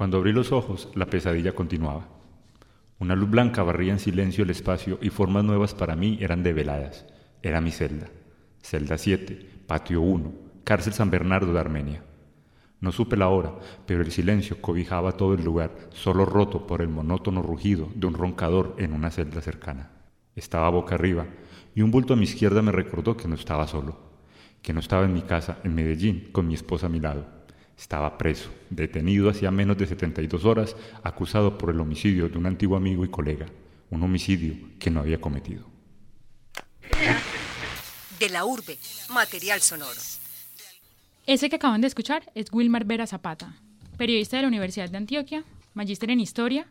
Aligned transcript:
Cuando 0.00 0.16
abrí 0.16 0.32
los 0.32 0.50
ojos, 0.50 0.88
la 0.94 1.04
pesadilla 1.04 1.52
continuaba. 1.54 2.08
Una 3.00 3.14
luz 3.14 3.28
blanca 3.28 3.62
barría 3.62 3.92
en 3.92 3.98
silencio 3.98 4.44
el 4.44 4.48
espacio 4.48 4.98
y 5.02 5.10
formas 5.10 5.44
nuevas 5.44 5.74
para 5.74 5.94
mí 5.94 6.16
eran 6.22 6.42
develadas. 6.42 7.04
Era 7.42 7.60
mi 7.60 7.70
celda. 7.70 8.08
Celda 8.62 8.96
7, 8.96 9.64
patio 9.66 10.00
1, 10.00 10.32
cárcel 10.64 10.94
San 10.94 11.10
Bernardo 11.10 11.52
de 11.52 11.60
Armenia. 11.60 12.02
No 12.80 12.92
supe 12.92 13.18
la 13.18 13.28
hora, 13.28 13.58
pero 13.84 14.00
el 14.00 14.10
silencio 14.10 14.62
cobijaba 14.62 15.18
todo 15.18 15.34
el 15.34 15.44
lugar, 15.44 15.76
solo 15.90 16.24
roto 16.24 16.66
por 16.66 16.80
el 16.80 16.88
monótono 16.88 17.42
rugido 17.42 17.90
de 17.94 18.06
un 18.06 18.14
roncador 18.14 18.76
en 18.78 18.94
una 18.94 19.10
celda 19.10 19.42
cercana. 19.42 19.90
Estaba 20.34 20.70
boca 20.70 20.94
arriba, 20.94 21.26
y 21.74 21.82
un 21.82 21.90
bulto 21.90 22.14
a 22.14 22.16
mi 22.16 22.24
izquierda 22.24 22.62
me 22.62 22.72
recordó 22.72 23.18
que 23.18 23.28
no 23.28 23.34
estaba 23.34 23.66
solo, 23.66 23.98
que 24.62 24.72
no 24.72 24.80
estaba 24.80 25.04
en 25.04 25.12
mi 25.12 25.20
casa, 25.20 25.58
en 25.62 25.74
Medellín, 25.74 26.30
con 26.32 26.48
mi 26.48 26.54
esposa 26.54 26.86
a 26.86 26.88
mi 26.88 27.00
lado. 27.00 27.39
Estaba 27.80 28.18
preso, 28.18 28.50
detenido 28.68 29.30
hacía 29.30 29.50
menos 29.50 29.78
de 29.78 29.86
72 29.86 30.44
horas, 30.44 30.76
acusado 31.02 31.56
por 31.56 31.70
el 31.70 31.80
homicidio 31.80 32.28
de 32.28 32.36
un 32.36 32.44
antiguo 32.44 32.76
amigo 32.76 33.06
y 33.06 33.08
colega, 33.08 33.46
un 33.88 34.02
homicidio 34.02 34.54
que 34.78 34.90
no 34.90 35.00
había 35.00 35.18
cometido. 35.18 35.64
De 38.18 38.28
la 38.28 38.44
urbe, 38.44 38.76
material 39.14 39.62
sonoro. 39.62 39.98
Ese 41.26 41.48
que 41.48 41.56
acaban 41.56 41.80
de 41.80 41.86
escuchar 41.86 42.30
es 42.34 42.52
Wilmar 42.52 42.84
Vera 42.84 43.06
Zapata, 43.06 43.56
periodista 43.96 44.36
de 44.36 44.42
la 44.42 44.48
Universidad 44.48 44.90
de 44.90 44.98
Antioquia, 44.98 45.44
magíster 45.72 46.10
en 46.10 46.20
historia, 46.20 46.66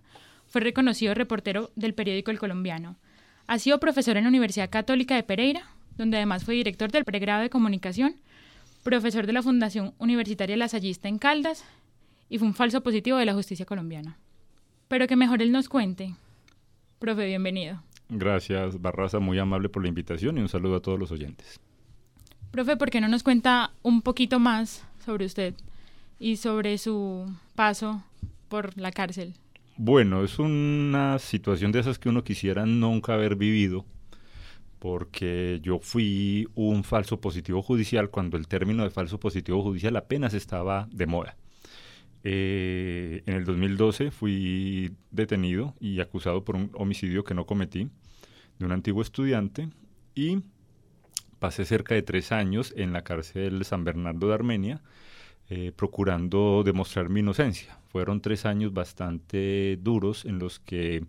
fue 0.48 0.62
reconocido 0.62 1.16
reportero 1.16 1.72
del 1.76 1.96
periódico 1.96 2.30
El 2.30 2.38
Colombiano. 2.38 2.98
Ha 3.48 3.58
sido 3.58 3.80
profesor 3.80 4.16
en 4.18 4.26
la 4.26 4.30
Universidad 4.30 4.70
Católica 4.70 5.16
de 5.16 5.24
Pereira, 5.24 5.72
donde 5.98 6.18
además 6.18 6.44
fue 6.46 6.54
director 6.54 6.92
del 6.92 7.04
pregrado 7.04 7.42
de 7.42 7.50
comunicación, 7.50 8.16
profesor 8.84 9.26
de 9.26 9.34
la 9.34 9.44
Fundación 9.44 9.94
Universitaria 9.98 10.58
Lasallista 10.58 11.08
en 11.08 11.18
Caldas 11.18 11.64
y 12.30 12.38
fue 12.38 12.48
un 12.48 12.54
falso 12.54 12.82
positivo 12.82 13.18
de 13.18 13.26
la 13.26 13.34
justicia 13.34 13.66
colombiana. 13.66 14.18
Pero 14.88 15.08
que 15.08 15.16
mejor 15.16 15.42
él 15.42 15.52
nos 15.52 15.70
cuente. 15.70 16.16
Profe, 17.00 17.26
bienvenido. 17.26 17.82
Gracias, 18.10 18.82
Barraza, 18.82 19.20
muy 19.20 19.38
amable 19.38 19.70
por 19.70 19.84
la 19.84 19.90
invitación 19.90 20.38
y 20.38 20.42
un 20.42 20.50
saludo 20.50 20.78
a 20.78 20.82
todos 20.82 21.00
los 21.00 21.12
oyentes. 21.12 21.60
Profe, 22.52 22.78
¿por 22.78 22.90
qué 22.90 23.00
no 23.00 23.08
nos 23.08 23.24
cuenta 23.24 23.72
un 23.84 24.02
poquito 24.02 24.40
más 24.40 24.84
sobre 25.06 25.26
usted 25.26 25.54
y 26.20 26.38
sobre 26.38 26.78
su 26.78 27.32
paso 27.56 28.04
por 28.48 28.76
la 28.78 28.92
cárcel? 28.92 29.36
Bueno, 29.78 30.24
es 30.24 30.40
una 30.40 31.20
situación 31.20 31.72
de 31.72 31.80
esas 31.80 32.00
que 32.00 32.10
uno 32.10 32.24
quisiera 32.24 32.66
nunca 32.66 33.14
haber 33.14 33.36
vivido, 33.36 33.86
porque 34.80 35.60
yo 35.62 35.80
fui 35.80 36.48
un 36.56 36.84
falso 36.84 37.20
positivo 37.20 37.62
judicial 37.62 38.10
cuando 38.10 38.38
el 38.38 38.48
término 38.48 38.84
de 38.84 38.90
falso 38.90 39.20
positivo 39.20 39.62
judicial 39.62 39.96
apenas 39.98 40.34
estaba 40.34 40.88
de 40.92 41.06
moda. 41.06 41.38
Eh, 42.24 43.24
en 43.26 43.36
el 43.36 43.46
2012 43.46 44.12
fui 44.12 44.92
detenido 45.12 45.74
y 45.80 46.02
acusado 46.02 46.44
por 46.44 46.56
un 46.56 46.72
homicidio 46.74 47.24
que 47.24 47.34
no 47.34 47.46
cometí 47.46 47.90
de 48.58 48.66
un 48.66 48.74
antiguo 48.74 49.02
estudiante 49.02 49.70
y 50.16 50.40
pasé 51.40 51.64
cerca 51.66 51.96
de 51.96 52.02
tres 52.02 52.32
años 52.32 52.74
en 52.76 52.92
la 52.92 53.04
cárcel 53.04 53.64
San 53.64 53.86
Bernardo 53.86 54.28
de 54.28 54.34
Armenia, 54.34 54.82
eh, 55.50 55.72
procurando 55.76 56.64
demostrar 56.64 57.10
mi 57.10 57.22
inocencia. 57.22 57.80
Fueron 57.88 58.22
tres 58.22 58.46
años 58.46 58.74
bastante 58.74 59.78
duros 59.82 60.26
en 60.26 60.40
los 60.40 60.60
que 60.60 61.06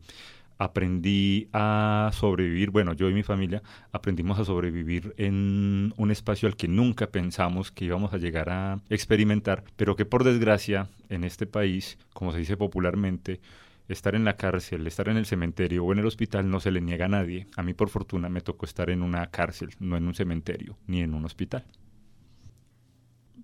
aprendí 0.61 1.49
a 1.55 2.11
sobrevivir, 2.13 2.71
bueno, 2.71 2.93
yo 2.93 3.09
y 3.09 3.15
mi 3.15 3.23
familia 3.23 3.63
aprendimos 3.93 4.39
a 4.39 4.45
sobrevivir 4.45 5.15
en 5.17 5.95
un 5.97 6.11
espacio 6.11 6.47
al 6.49 6.55
que 6.55 6.69
nunca 6.69 7.07
pensamos 7.07 7.73
que 7.73 7.87
íbamos 7.87 8.13
a 8.13 8.19
llegar 8.19 8.51
a 8.51 8.79
experimentar, 8.91 9.65
pero 9.77 9.97
que 9.97 10.05
por 10.05 10.23
desgracia 10.23 10.91
en 11.09 11.25
este 11.25 11.47
país, 11.47 11.97
como 12.13 12.31
se 12.33 12.39
dice 12.41 12.59
popularmente, 12.59 13.41
estar 13.89 14.15
en 14.15 14.27
la 14.27 14.37
cárcel, 14.37 14.87
estar 14.87 15.09
en 15.09 15.17
el 15.17 15.25
cementerio 15.25 15.83
o 15.83 15.93
en 15.93 16.01
el 16.01 16.07
hospital 16.07 16.51
no 16.51 16.61
se 16.61 16.71
le 16.71 16.83
niega 16.83 17.07
a 17.07 17.09
nadie. 17.09 17.47
A 17.57 17.63
mí 17.63 17.73
por 17.73 17.89
fortuna 17.89 18.29
me 18.29 18.43
tocó 18.43 18.67
estar 18.67 18.91
en 18.91 19.03
una 19.03 19.29
cárcel, 19.29 19.71
no 19.79 19.97
en 19.97 20.07
un 20.07 20.15
cementerio 20.15 20.77
ni 20.87 21.01
en 21.01 21.15
un 21.15 21.25
hospital. 21.25 21.65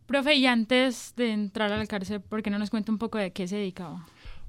Profe, 0.05 0.35
y 0.35 0.45
antes 0.45 1.15
de 1.17 1.33
entrar 1.33 1.73
a 1.73 1.79
la 1.79 1.87
cárcel, 1.87 2.21
¿por 2.21 2.43
qué 2.43 2.51
no 2.51 2.59
nos 2.59 2.69
cuenta 2.69 2.93
un 2.93 2.99
poco 2.99 3.17
de 3.17 3.33
qué 3.33 3.49
se 3.49 3.57
dedicaba? 3.57 4.07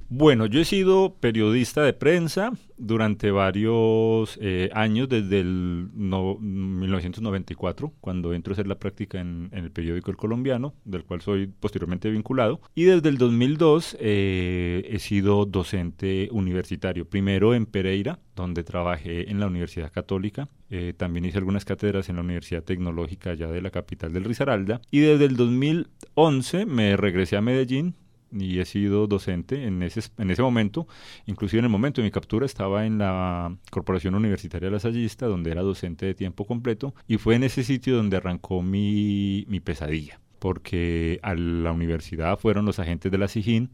Bueno, 0.10 0.46
yo 0.46 0.62
he 0.62 0.66
sido 0.66 1.18
periodista 1.20 1.84
de 1.84 1.92
prensa 1.92 2.54
durante 2.78 3.30
varios 3.30 4.40
eh, 4.42 4.70
años, 4.74 5.10
desde 5.10 5.42
el 5.42 5.90
1994, 5.94 7.92
cuando 8.00 8.34
entro 8.34 8.52
a 8.52 8.54
hacer 8.54 8.68
la 8.68 8.80
práctica 8.80 9.20
en, 9.20 9.50
el 9.52 9.70
periódico 9.70 10.10
El 10.10 10.16
Colombiano, 10.16 10.74
del 10.86 11.04
cual 11.04 11.20
soy 11.20 11.48
posteriormente 11.48 12.10
vinculado, 12.10 12.62
y 12.74 12.86
desde 12.86 13.10
el 13.10 13.18
2002 13.18 13.98
eh, 14.00 14.88
he 14.90 15.00
sido 15.00 15.46
docente 15.46 16.30
universitario, 16.32 17.04
primero 17.10 17.54
en 17.54 17.66
Pereira, 17.66 18.18
donde 18.34 18.64
trabajé 18.64 19.30
en 19.30 19.42
la 19.42 19.48
Universidad 19.48 19.92
Católica, 19.92 20.48
eh, 20.70 20.94
también 20.96 21.26
hice 21.26 21.40
algunas 21.40 21.66
cátedras 21.66 22.08
en 22.08 22.16
la 22.16 22.22
Universidad 22.22 22.64
Tecnológica 22.64 23.32
allá 23.32 23.48
de 23.48 23.62
la 23.62 23.72
capital 23.72 24.14
del 24.14 24.24
Risaralda, 24.24 24.80
y 24.90 25.00
desde 25.00 25.26
el 25.26 25.36
2011 25.36 26.66
me 26.66 26.96
regresé 26.96 27.36
a 27.36 27.42
Medellín, 27.42 27.96
y 28.32 28.60
he 28.60 28.66
sido 28.66 29.08
docente 29.08 29.66
en 29.66 29.84
ese, 29.84 30.02
en 30.18 30.32
ese 30.32 30.42
momento, 30.42 30.88
inclusive 31.26 31.60
en 31.60 31.66
el 31.66 31.72
momento 31.72 32.02
de 32.02 32.08
mi 32.08 32.12
captura 32.12 32.46
estaba 32.46 32.86
en 32.86 32.98
la 32.98 33.56
Corporación 33.72 34.16
Universitaria 34.16 34.70
Lasallista, 34.70 35.28
donde 35.28 35.52
era 35.52 35.62
docente 35.62 36.06
de 36.06 36.14
tiempo 36.14 36.46
completo, 36.46 36.94
y 37.08 37.18
fue 37.18 37.36
en 37.36 37.44
ese 37.44 37.64
sitio 37.64 37.96
donde 37.96 38.18
arrancó 38.18 38.62
mi, 38.62 39.46
mi 39.48 39.60
pesadilla, 39.60 40.20
porque 40.40 41.20
a 41.24 41.36
la 41.36 41.72
universidad 41.72 42.40
fueron 42.40 42.66
los 42.66 42.80
agentes 42.80 43.12
de 43.12 43.18
la 43.18 43.28
SIGIN, 43.28 43.70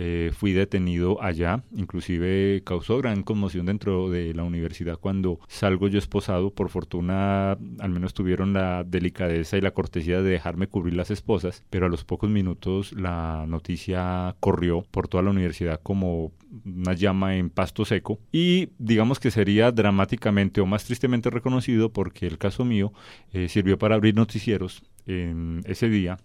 eh, 0.00 0.30
fui 0.32 0.52
detenido 0.52 1.20
allá, 1.20 1.64
inclusive 1.74 2.62
causó 2.64 2.98
gran 2.98 3.24
conmoción 3.24 3.66
dentro 3.66 4.08
de 4.08 4.32
la 4.32 4.44
universidad 4.44 4.96
cuando 4.96 5.40
salgo 5.48 5.88
yo 5.88 5.98
esposado. 5.98 6.52
Por 6.52 6.68
fortuna, 6.68 7.58
al 7.80 7.90
menos 7.90 8.14
tuvieron 8.14 8.52
la 8.52 8.84
delicadeza 8.84 9.56
y 9.56 9.60
la 9.60 9.72
cortesía 9.72 10.22
de 10.22 10.30
dejarme 10.30 10.68
cubrir 10.68 10.94
las 10.94 11.10
esposas, 11.10 11.64
pero 11.68 11.86
a 11.86 11.88
los 11.88 12.04
pocos 12.04 12.30
minutos 12.30 12.92
la 12.92 13.44
noticia 13.48 14.36
corrió 14.38 14.82
por 14.82 15.08
toda 15.08 15.24
la 15.24 15.30
universidad 15.30 15.80
como 15.82 16.30
una 16.64 16.92
llama 16.92 17.34
en 17.34 17.50
pasto 17.50 17.84
seco 17.84 18.20
y 18.30 18.68
digamos 18.78 19.18
que 19.18 19.32
sería 19.32 19.72
dramáticamente 19.72 20.60
o 20.60 20.66
más 20.66 20.84
tristemente 20.84 21.28
reconocido 21.28 21.92
porque 21.92 22.28
el 22.28 22.38
caso 22.38 22.64
mío 22.64 22.92
eh, 23.32 23.48
sirvió 23.48 23.78
para 23.78 23.96
abrir 23.96 24.14
noticieros 24.14 24.84
en 25.06 25.60
ese 25.66 25.88
día 25.88 26.18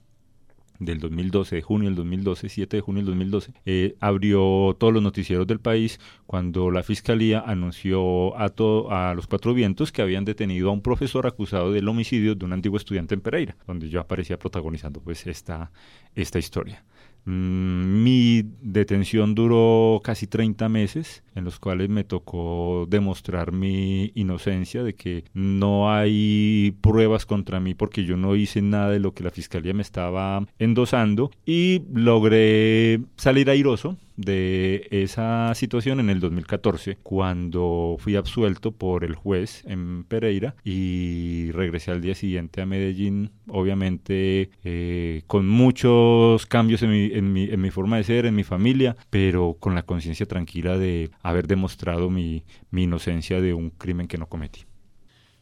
del 0.79 0.99
2012, 0.99 1.55
de 1.57 1.61
junio 1.61 1.89
del 1.89 1.95
2012, 1.95 2.49
7 2.49 2.77
de 2.77 2.81
junio 2.81 2.99
del 3.01 3.07
2012, 3.07 3.53
eh, 3.65 3.95
abrió 3.99 4.75
todos 4.79 4.93
los 4.93 5.03
noticieros 5.03 5.47
del 5.47 5.59
país 5.59 5.99
cuando 6.25 6.71
la 6.71 6.83
fiscalía 6.83 7.39
anunció 7.45 8.35
a, 8.37 8.45
a 8.89 9.13
los 9.13 9.27
cuatro 9.27 9.53
vientos 9.53 9.91
que 9.91 10.01
habían 10.01 10.25
detenido 10.25 10.69
a 10.69 10.73
un 10.73 10.81
profesor 10.81 11.27
acusado 11.27 11.71
del 11.71 11.87
homicidio 11.87 12.35
de 12.35 12.45
un 12.45 12.53
antiguo 12.53 12.77
estudiante 12.77 13.15
en 13.15 13.21
Pereira, 13.21 13.55
donde 13.67 13.89
yo 13.89 13.99
aparecía 13.99 14.37
protagonizando 14.37 15.01
pues 15.01 15.27
esta, 15.27 15.71
esta 16.15 16.39
historia. 16.39 16.83
Mm, 17.25 18.03
mi 18.03 18.43
detención 18.61 19.33
duró 19.35 20.01
casi 20.03 20.27
30 20.27 20.67
meses, 20.69 21.23
en 21.35 21.45
los 21.45 21.59
cuales 21.59 21.89
me 21.89 22.03
tocó 22.03 22.85
demostrar 22.89 23.51
mi 23.51 24.11
inocencia 24.15 24.83
de 24.83 24.93
que 24.95 25.23
no 25.33 25.91
hay 25.91 26.75
pruebas 26.81 27.25
contra 27.25 27.59
mí 27.59 27.73
porque 27.73 28.03
yo 28.03 28.17
no 28.17 28.35
hice 28.35 28.61
nada 28.61 28.89
de 28.89 28.99
lo 28.99 29.13
que 29.13 29.23
la 29.23 29.31
fiscalía 29.31 29.73
me 29.73 29.81
estaba 29.81 30.45
endosando 30.59 31.31
y 31.45 31.83
logré 31.93 33.01
salir 33.15 33.49
airoso 33.49 33.97
de 34.17 34.87
esa 34.91 35.53
situación 35.55 35.99
en 35.99 36.09
el 36.09 36.19
2014 36.19 36.97
cuando 37.01 37.95
fui 37.99 38.15
absuelto 38.15 38.71
por 38.71 39.03
el 39.03 39.15
juez 39.15 39.63
en 39.65 40.03
Pereira 40.03 40.55
y 40.63 41.51
regresé 41.51 41.91
al 41.91 42.01
día 42.01 42.15
siguiente 42.15 42.61
a 42.61 42.65
Medellín 42.65 43.31
obviamente 43.47 44.51
eh, 44.63 45.23
con 45.27 45.47
muchos 45.47 46.45
cambios 46.45 46.83
en 46.83 46.91
mi, 46.91 47.05
en, 47.13 47.33
mi, 47.33 47.45
en 47.45 47.61
mi 47.61 47.71
forma 47.71 47.97
de 47.97 48.03
ser, 48.03 48.25
en 48.25 48.35
mi 48.35 48.43
familia 48.43 48.95
pero 49.09 49.57
con 49.59 49.75
la 49.75 49.83
conciencia 49.83 50.25
tranquila 50.25 50.77
de 50.77 51.11
haber 51.21 51.47
demostrado 51.47 52.09
mi, 52.09 52.43
mi 52.71 52.83
inocencia 52.83 53.41
de 53.41 53.53
un 53.53 53.69
crimen 53.69 54.07
que 54.07 54.17
no 54.17 54.27
cometí. 54.27 54.61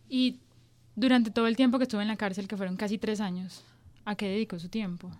Y 0.09 0.39
durante 0.95 1.31
todo 1.31 1.47
el 1.47 1.55
tiempo 1.55 1.77
que 1.77 1.83
estuve 1.83 2.01
en 2.01 2.07
la 2.07 2.17
cárcel, 2.17 2.47
que 2.47 2.57
fueron 2.57 2.75
casi 2.75 2.97
tres 2.97 3.21
años, 3.21 3.63
¿a 4.05 4.15
qué 4.15 4.27
dedicó 4.27 4.59
su 4.59 4.69
tiempo? 4.69 5.11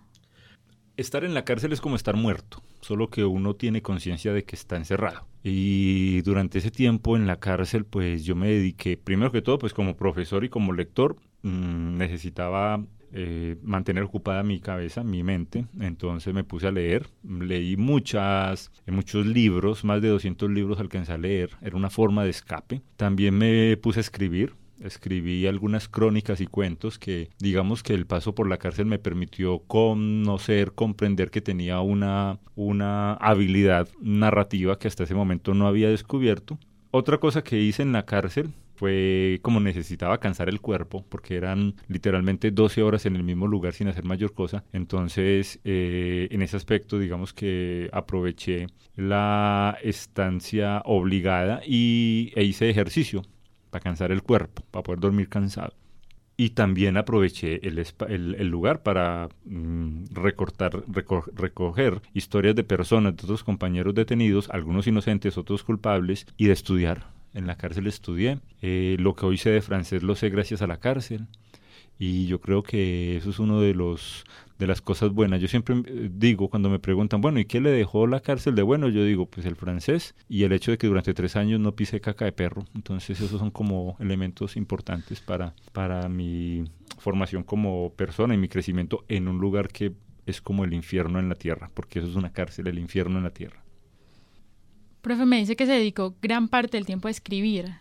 Estar 1.01 1.23
en 1.23 1.33
la 1.33 1.43
cárcel 1.43 1.73
es 1.73 1.81
como 1.81 1.95
estar 1.95 2.15
muerto, 2.15 2.61
solo 2.79 3.09
que 3.09 3.25
uno 3.25 3.55
tiene 3.55 3.81
conciencia 3.81 4.33
de 4.33 4.43
que 4.43 4.55
está 4.55 4.77
encerrado. 4.77 5.25
Y 5.43 6.21
durante 6.21 6.59
ese 6.59 6.69
tiempo 6.69 7.17
en 7.17 7.25
la 7.25 7.39
cárcel, 7.39 7.85
pues 7.85 8.23
yo 8.23 8.35
me 8.35 8.49
dediqué, 8.49 8.97
primero 8.97 9.31
que 9.31 9.41
todo, 9.41 9.57
pues 9.57 9.73
como 9.73 9.97
profesor 9.97 10.43
y 10.43 10.49
como 10.49 10.73
lector, 10.73 11.15
mmm, 11.41 11.97
necesitaba 11.97 12.85
eh, 13.13 13.57
mantener 13.63 14.03
ocupada 14.03 14.43
mi 14.43 14.59
cabeza, 14.59 15.03
mi 15.03 15.23
mente. 15.23 15.65
Entonces 15.79 16.35
me 16.35 16.43
puse 16.43 16.67
a 16.67 16.71
leer, 16.71 17.09
leí 17.23 17.77
muchas, 17.77 18.71
muchos 18.85 19.25
libros, 19.25 19.83
más 19.83 20.03
de 20.03 20.09
200 20.09 20.51
libros 20.51 20.79
alcancé 20.79 21.13
a 21.13 21.17
leer, 21.17 21.49
era 21.61 21.75
una 21.75 21.89
forma 21.89 22.23
de 22.23 22.29
escape. 22.29 22.83
También 22.95 23.35
me 23.39 23.75
puse 23.77 23.99
a 23.99 24.01
escribir, 24.01 24.53
escribí 24.83 25.47
algunas 25.47 25.87
crónicas 25.87 26.41
y 26.41 26.47
cuentos 26.47 26.99
que 26.99 27.29
digamos 27.39 27.83
que 27.83 27.93
el 27.93 28.05
paso 28.05 28.35
por 28.35 28.47
la 28.47 28.57
cárcel 28.57 28.85
me 28.85 28.99
permitió 28.99 29.59
conocer, 29.59 30.73
comprender 30.73 31.31
que 31.31 31.41
tenía 31.41 31.79
una, 31.81 32.39
una 32.55 33.13
habilidad 33.13 33.87
narrativa 34.01 34.77
que 34.77 34.87
hasta 34.87 35.03
ese 35.03 35.15
momento 35.15 35.53
no 35.53 35.67
había 35.67 35.89
descubierto. 35.89 36.57
Otra 36.91 37.19
cosa 37.19 37.43
que 37.43 37.61
hice 37.61 37.83
en 37.83 37.93
la 37.93 38.05
cárcel 38.05 38.53
fue 38.81 39.39
como 39.43 39.59
necesitaba 39.59 40.19
cansar 40.19 40.49
el 40.49 40.59
cuerpo, 40.59 41.05
porque 41.07 41.35
eran 41.35 41.75
literalmente 41.87 42.49
12 42.49 42.81
horas 42.81 43.05
en 43.05 43.15
el 43.15 43.21
mismo 43.21 43.45
lugar 43.45 43.73
sin 43.73 43.87
hacer 43.87 44.05
mayor 44.05 44.33
cosa. 44.33 44.63
Entonces, 44.73 45.59
eh, 45.63 46.27
en 46.31 46.41
ese 46.41 46.57
aspecto, 46.57 46.97
digamos 46.97 47.31
que 47.31 47.89
aproveché 47.93 48.65
la 48.95 49.77
estancia 49.83 50.81
obligada 50.83 51.61
y, 51.63 52.33
e 52.35 52.43
hice 52.43 52.71
ejercicio 52.71 53.21
para 53.71 53.81
cansar 53.81 54.11
el 54.11 54.21
cuerpo, 54.21 54.63
para 54.69 54.83
poder 54.83 54.99
dormir 54.99 55.29
cansado. 55.29 55.73
Y 56.37 56.51
también 56.51 56.97
aproveché 56.97 57.59
el, 57.63 58.47
lugar 58.47 58.83
para 58.83 59.29
mm, 59.45 60.05
recortar, 60.11 60.83
recoger 61.35 62.01
historias 62.13 62.55
de 62.55 62.63
personas, 62.63 63.15
de 63.15 63.23
otros 63.23 63.43
compañeros 63.43 63.93
detenidos, 63.93 64.49
algunos 64.49 64.87
inocentes, 64.87 65.37
otros 65.37 65.63
culpables, 65.63 66.25
y 66.37 66.47
de 66.47 66.53
estudiar 66.53 67.05
en 67.33 67.47
la 67.47 67.57
cárcel 67.57 67.87
estudié. 67.87 68.39
Eh, 68.61 68.97
lo 68.99 69.15
que 69.15 69.25
hoy 69.25 69.37
sé 69.37 69.51
de 69.51 69.61
francés 69.61 70.03
lo 70.03 70.15
sé 70.15 70.29
gracias 70.29 70.61
a 70.61 70.67
la 70.67 70.77
cárcel. 70.77 71.27
Y 72.03 72.25
yo 72.25 72.41
creo 72.41 72.63
que 72.63 73.15
eso 73.17 73.29
es 73.29 73.37
uno 73.37 73.61
de 73.61 73.75
los 73.75 74.23
de 74.57 74.65
las 74.65 74.81
cosas 74.81 75.11
buenas. 75.11 75.39
Yo 75.39 75.47
siempre 75.47 75.75
eh, 75.85 76.09
digo 76.11 76.49
cuando 76.49 76.67
me 76.67 76.79
preguntan, 76.79 77.21
bueno, 77.21 77.39
¿y 77.39 77.45
qué 77.45 77.61
le 77.61 77.69
dejó 77.69 78.07
la 78.07 78.21
cárcel 78.21 78.55
de 78.55 78.63
bueno? 78.63 78.89
Yo 78.89 79.05
digo, 79.05 79.27
pues 79.27 79.45
el 79.45 79.55
francés 79.55 80.15
y 80.27 80.41
el 80.41 80.51
hecho 80.51 80.71
de 80.71 80.79
que 80.79 80.87
durante 80.87 81.13
tres 81.13 81.35
años 81.35 81.59
no 81.59 81.75
pise 81.75 82.01
caca 82.01 82.25
de 82.25 82.31
perro. 82.31 82.65
Entonces 82.73 83.21
esos 83.21 83.39
son 83.39 83.51
como 83.51 83.97
elementos 83.99 84.57
importantes 84.57 85.21
para, 85.21 85.53
para 85.73 86.09
mi 86.09 86.63
formación 86.97 87.43
como 87.43 87.93
persona 87.93 88.33
y 88.33 88.37
mi 88.39 88.47
crecimiento 88.47 89.05
en 89.07 89.27
un 89.27 89.37
lugar 89.37 89.67
que 89.67 89.93
es 90.25 90.41
como 90.41 90.63
el 90.63 90.73
infierno 90.73 91.19
en 91.19 91.29
la 91.29 91.35
tierra, 91.35 91.69
porque 91.75 91.99
eso 91.99 92.07
es 92.07 92.15
una 92.15 92.33
cárcel, 92.33 92.65
el 92.65 92.79
infierno 92.79 93.19
en 93.19 93.25
la 93.25 93.31
tierra. 93.31 93.63
Profe, 95.01 95.27
me 95.27 95.37
dice 95.37 95.55
que 95.55 95.67
se 95.67 95.73
dedicó 95.73 96.15
gran 96.19 96.47
parte 96.47 96.77
del 96.77 96.87
tiempo 96.87 97.09
a 97.09 97.11
escribir. 97.11 97.75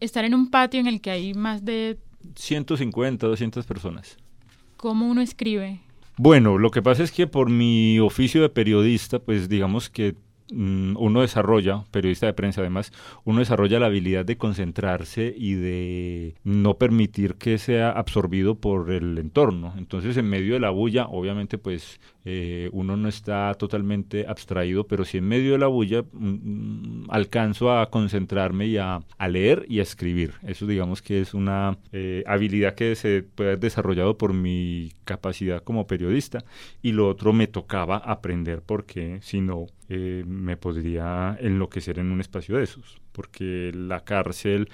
Estar 0.00 0.24
en 0.24 0.34
un 0.34 0.50
patio 0.50 0.80
en 0.80 0.88
el 0.88 1.00
que 1.00 1.12
hay 1.12 1.32
más 1.32 1.64
de... 1.64 1.96
150, 2.34 3.26
200 3.26 3.66
personas. 3.66 4.16
¿Cómo 4.76 5.06
uno 5.08 5.20
escribe? 5.20 5.80
Bueno, 6.16 6.58
lo 6.58 6.70
que 6.70 6.82
pasa 6.82 7.02
es 7.02 7.12
que 7.12 7.26
por 7.26 7.50
mi 7.50 7.98
oficio 7.98 8.42
de 8.42 8.48
periodista, 8.48 9.18
pues 9.18 9.48
digamos 9.48 9.88
que 9.88 10.14
Mm, 10.52 10.96
uno 10.98 11.20
desarrolla, 11.20 11.84
periodista 11.90 12.26
de 12.26 12.32
prensa 12.32 12.60
además, 12.60 12.92
uno 13.24 13.38
desarrolla 13.38 13.78
la 13.78 13.86
habilidad 13.86 14.24
de 14.24 14.36
concentrarse 14.36 15.32
y 15.36 15.54
de 15.54 16.34
no 16.44 16.74
permitir 16.74 17.36
que 17.36 17.58
sea 17.58 17.90
absorbido 17.90 18.56
por 18.56 18.90
el 18.90 19.18
entorno. 19.18 19.74
Entonces, 19.78 20.16
en 20.16 20.28
medio 20.28 20.54
de 20.54 20.60
la 20.60 20.70
bulla, 20.70 21.06
obviamente, 21.06 21.58
pues 21.58 22.00
eh, 22.24 22.68
uno 22.72 22.96
no 22.96 23.08
está 23.08 23.54
totalmente 23.54 24.26
abstraído, 24.26 24.84
pero 24.86 25.04
si 25.04 25.18
en 25.18 25.28
medio 25.28 25.52
de 25.52 25.58
la 25.58 25.68
bulla 25.68 26.02
mm, 26.02 26.99
alcanzo 27.10 27.76
a 27.76 27.90
concentrarme 27.90 28.66
y 28.66 28.76
a, 28.78 29.00
leer 29.28 29.66
y 29.68 29.80
a 29.80 29.82
escribir. 29.82 30.34
Eso 30.46 30.66
digamos 30.66 31.02
que 31.02 31.20
es 31.20 31.34
una 31.34 31.76
eh, 31.92 32.24
habilidad 32.26 32.74
que 32.74 32.94
se 32.94 33.22
puede 33.22 33.50
haber 33.50 33.60
desarrollado 33.60 34.16
por 34.16 34.32
mi 34.32 34.92
capacidad 35.04 35.62
como 35.62 35.86
periodista 35.86 36.44
y 36.82 36.92
lo 36.92 37.08
otro 37.08 37.32
me 37.32 37.46
tocaba 37.46 37.96
aprender 37.96 38.62
porque 38.62 39.18
si 39.22 39.40
no 39.40 39.66
eh, 39.88 40.24
me 40.26 40.56
podría 40.56 41.36
enloquecer 41.40 41.98
en 41.98 42.12
un 42.12 42.20
espacio 42.20 42.56
de 42.56 42.64
esos, 42.64 43.00
porque 43.12 43.72
la 43.74 44.00
cárcel, 44.04 44.68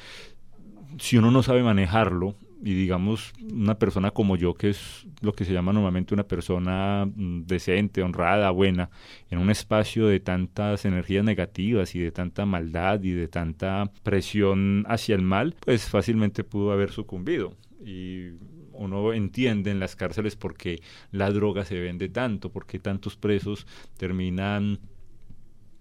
si 0.99 1.17
uno 1.17 1.31
no 1.31 1.43
sabe 1.43 1.62
manejarlo, 1.62 2.37
y 2.67 2.75
digamos 2.75 3.33
una 3.41 3.79
persona 3.79 4.11
como 4.11 4.37
yo, 4.37 4.55
que 4.55 4.71
es 4.71 5.07
lo 5.21 5.33
que 5.33 5.45
se 5.45 5.53
llama 5.53 5.73
normalmente 5.73 6.15
una 6.15 6.27
persona 6.27 7.07
mm, 7.07 7.43
decente, 7.43 8.03
honrada, 8.03 8.51
buena, 8.51 8.91
en 9.31 9.39
un 9.39 9.51
espacio 9.51 10.09
de 10.09 10.19
tantas 10.19 10.85
energías 10.85 11.25
negativas 11.25 11.95
y 11.95 12.01
de 12.01 12.11
tanta 12.11 12.45
maldad 12.45 13.05
y 13.05 13.13
de 13.13 13.29
tanta 13.29 13.93
presión 14.03 14.85
hacia 14.89 15.15
el 15.15 15.23
mal, 15.23 15.55
pues 15.61 15.89
fácilmente 15.89 16.43
pudo 16.43 16.73
haber 16.73 16.91
sucumbido. 16.91 17.55
Y 17.85 18.31
uno 18.73 19.13
entiende 19.13 19.71
en 19.71 19.79
las 19.79 19.95
cárceles 19.95 20.35
por 20.35 20.57
qué 20.57 20.83
la 21.13 21.31
droga 21.31 21.65
se 21.65 21.79
vende 21.79 22.09
tanto, 22.09 22.51
por 22.51 22.67
qué 22.67 22.81
tantos 22.81 23.15
presos 23.15 23.65
terminan 23.97 24.81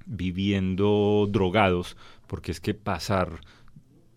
viviendo 0.05 1.27
drogados, 1.31 1.97
porque 2.27 2.51
es 2.51 2.61
que 2.61 2.75
pasar 2.75 3.39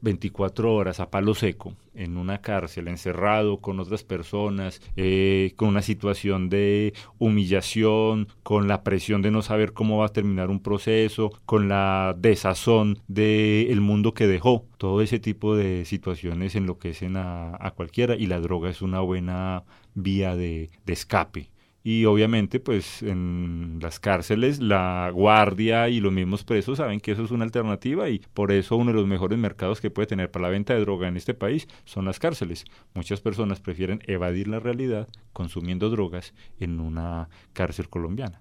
24 0.01 0.75
horas 0.75 1.01
a 1.01 1.11
palo 1.11 1.35
seco 1.35 1.75
en 1.95 2.17
una 2.17 2.41
cárcel, 2.41 2.89
encerrado 2.89 3.59
con 3.59 3.81
otras 3.81 4.05
personas, 4.05 4.81
eh, 4.97 5.53
con 5.57 5.69
una 5.69 5.83
situación 5.83 6.49
de 6.49 6.95
humillación, 7.19 8.29
con 8.43 8.69
la 8.69 8.85
presión 8.85 9.21
de 9.23 9.31
no 9.31 9.43
saber 9.43 9.73
cómo 9.73 9.99
va 9.99 10.07
a 10.07 10.13
terminar 10.13 10.51
un 10.51 10.61
proceso, 10.61 11.31
con 11.45 11.69
la 11.69 12.15
desazón 12.17 13.01
del 13.09 13.81
mundo 13.81 14.15
que 14.15 14.27
dejó. 14.27 14.65
Todo 14.77 15.03
ese 15.03 15.19
tipo 15.19 15.57
de 15.57 15.85
situaciones 15.85 16.55
enloquecen 16.55 17.17
a, 17.17 17.57
a 17.59 17.73
cualquiera 17.73 18.15
y 18.15 18.27
la 18.27 18.41
droga 18.41 18.71
es 18.71 18.83
una 18.83 19.01
buena 19.01 19.65
vía 19.95 20.37
de, 20.37 20.71
de 20.87 20.93
escape 20.93 21.51
y 21.89 22.05
obviamente 22.05 22.61
pues 22.61 23.03
en 23.03 23.79
las 23.81 23.99
cárceles 23.99 24.61
la 24.61 25.11
guardia 25.11 25.89
y 25.89 26.01
los 26.01 26.13
mismos 26.13 26.45
presos 26.45 26.77
saben 26.77 27.01
que 27.01 27.13
eso 27.13 27.25
es 27.25 27.31
una 27.31 27.45
alternativa 27.45 28.11
y 28.11 28.21
por 28.35 28.53
eso 28.53 28.77
uno 28.77 28.91
de 28.91 28.99
los 28.99 29.07
mejores 29.07 29.39
mercados 29.39 29.81
que 29.81 29.89
puede 29.89 30.07
tener 30.07 30.31
para 30.31 30.43
la 30.43 30.49
venta 30.51 30.75
de 30.75 30.81
droga 30.81 31.09
en 31.09 31.17
este 31.17 31.33
país 31.33 31.67
son 31.87 32.05
las 32.05 32.19
cárceles. 32.19 32.67
Muchas 32.93 33.23
personas 33.23 33.61
prefieren 33.61 34.03
evadir 34.07 34.49
la 34.49 34.61
realidad 34.61 35.09
consumiendo 35.33 35.89
drogas 35.89 36.35
en 36.61 36.79
una 36.79 37.31
cárcel 37.55 37.89
colombiana. 37.89 38.39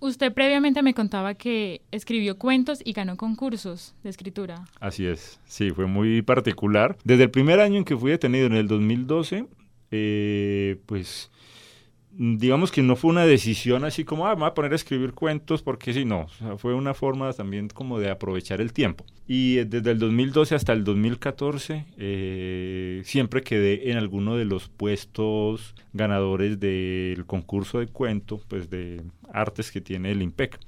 Usted 0.00 0.34
previamente 0.34 0.82
me 0.82 0.94
contaba 0.94 1.34
que 1.34 1.80
escribió 1.92 2.38
cuentos 2.38 2.82
y 2.84 2.92
ganó 2.92 3.16
concursos 3.16 3.94
de 4.02 4.10
escritura. 4.10 4.64
Así 4.80 5.06
es, 5.06 5.38
sí, 5.44 5.70
fue 5.70 5.86
muy 5.86 6.22
particular. 6.22 6.98
Desde 7.04 7.22
el 7.22 7.30
primer 7.30 7.60
año 7.60 7.78
en 7.78 7.84
que 7.84 7.96
fui 7.96 8.10
detenido, 8.10 8.46
en 8.46 8.54
el 8.54 8.66
2012, 8.66 9.46
eh, 9.92 10.80
pues 10.86 11.30
digamos 12.16 12.70
que 12.70 12.82
no 12.82 12.96
fue 12.96 13.10
una 13.10 13.26
decisión 13.26 13.84
así 13.84 14.04
como, 14.04 14.26
ah, 14.26 14.34
me 14.34 14.40
voy 14.40 14.48
a 14.48 14.54
poner 14.54 14.72
a 14.72 14.76
escribir 14.76 15.12
cuentos, 15.12 15.62
porque 15.62 15.92
si 15.92 16.04
no, 16.04 16.26
fue 16.58 16.74
una 16.74 16.94
forma 16.94 17.32
también 17.32 17.68
como 17.68 17.98
de 17.98 18.10
aprovechar 18.10 18.60
el 18.60 18.72
tiempo. 18.72 19.04
Y 19.26 19.58
eh, 19.58 19.64
desde 19.64 19.90
el 19.90 19.98
2012 19.98 20.54
hasta 20.54 20.72
el 20.72 20.84
2014 20.84 21.86
eh, 21.96 23.02
siempre 23.04 23.42
quedé 23.42 23.90
en 23.90 23.96
alguno 23.96 24.36
de 24.36 24.44
los 24.44 24.68
puestos 24.68 25.74
ganadores 25.92 26.60
del 26.60 27.24
concurso 27.26 27.78
de 27.80 27.86
cuento, 27.86 28.40
pues 28.48 28.70
de 28.70 29.02
artes 29.34 29.70
que 29.70 29.80
tiene 29.80 30.12
el 30.12 30.22
IMPEC. 30.22 30.58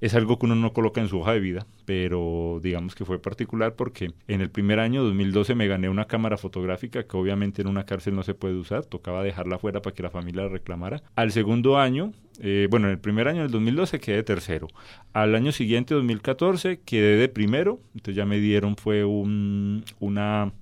Es 0.00 0.14
algo 0.14 0.38
que 0.38 0.46
uno 0.46 0.54
no 0.54 0.72
coloca 0.72 1.00
en 1.00 1.08
su 1.08 1.20
hoja 1.20 1.32
de 1.32 1.40
vida, 1.40 1.66
pero 1.84 2.60
digamos 2.62 2.94
que 2.94 3.04
fue 3.04 3.18
particular 3.20 3.74
porque 3.74 4.12
en 4.28 4.40
el 4.40 4.50
primer 4.50 4.80
año, 4.80 5.02
2012, 5.02 5.54
me 5.54 5.66
gané 5.66 5.88
una 5.88 6.06
cámara 6.06 6.36
fotográfica 6.36 7.04
que 7.04 7.16
obviamente 7.16 7.62
en 7.62 7.68
una 7.68 7.86
cárcel 7.86 8.14
no 8.14 8.22
se 8.22 8.34
puede 8.34 8.54
usar, 8.54 8.84
tocaba 8.84 9.22
dejarla 9.22 9.58
fuera 9.58 9.80
para 9.80 9.94
que 9.94 10.02
la 10.02 10.10
familia 10.10 10.42
la 10.42 10.48
reclamara. 10.48 11.02
Al 11.14 11.32
segundo 11.32 11.78
año, 11.78 12.12
eh, 12.40 12.66
bueno, 12.70 12.86
en 12.86 12.92
el 12.92 12.98
primer 12.98 13.28
año, 13.28 13.42
del 13.42 13.50
2012, 13.50 14.00
quedé 14.00 14.22
tercero. 14.22 14.68
Al 15.12 15.34
año 15.34 15.52
siguiente, 15.52 15.94
2014, 15.94 16.80
quedé 16.84 17.16
de 17.16 17.28
primero, 17.28 17.80
entonces 17.94 18.16
ya 18.16 18.26
me 18.26 18.38
dieron, 18.40 18.76
fue 18.76 19.04
un, 19.04 19.84
una 20.00 20.52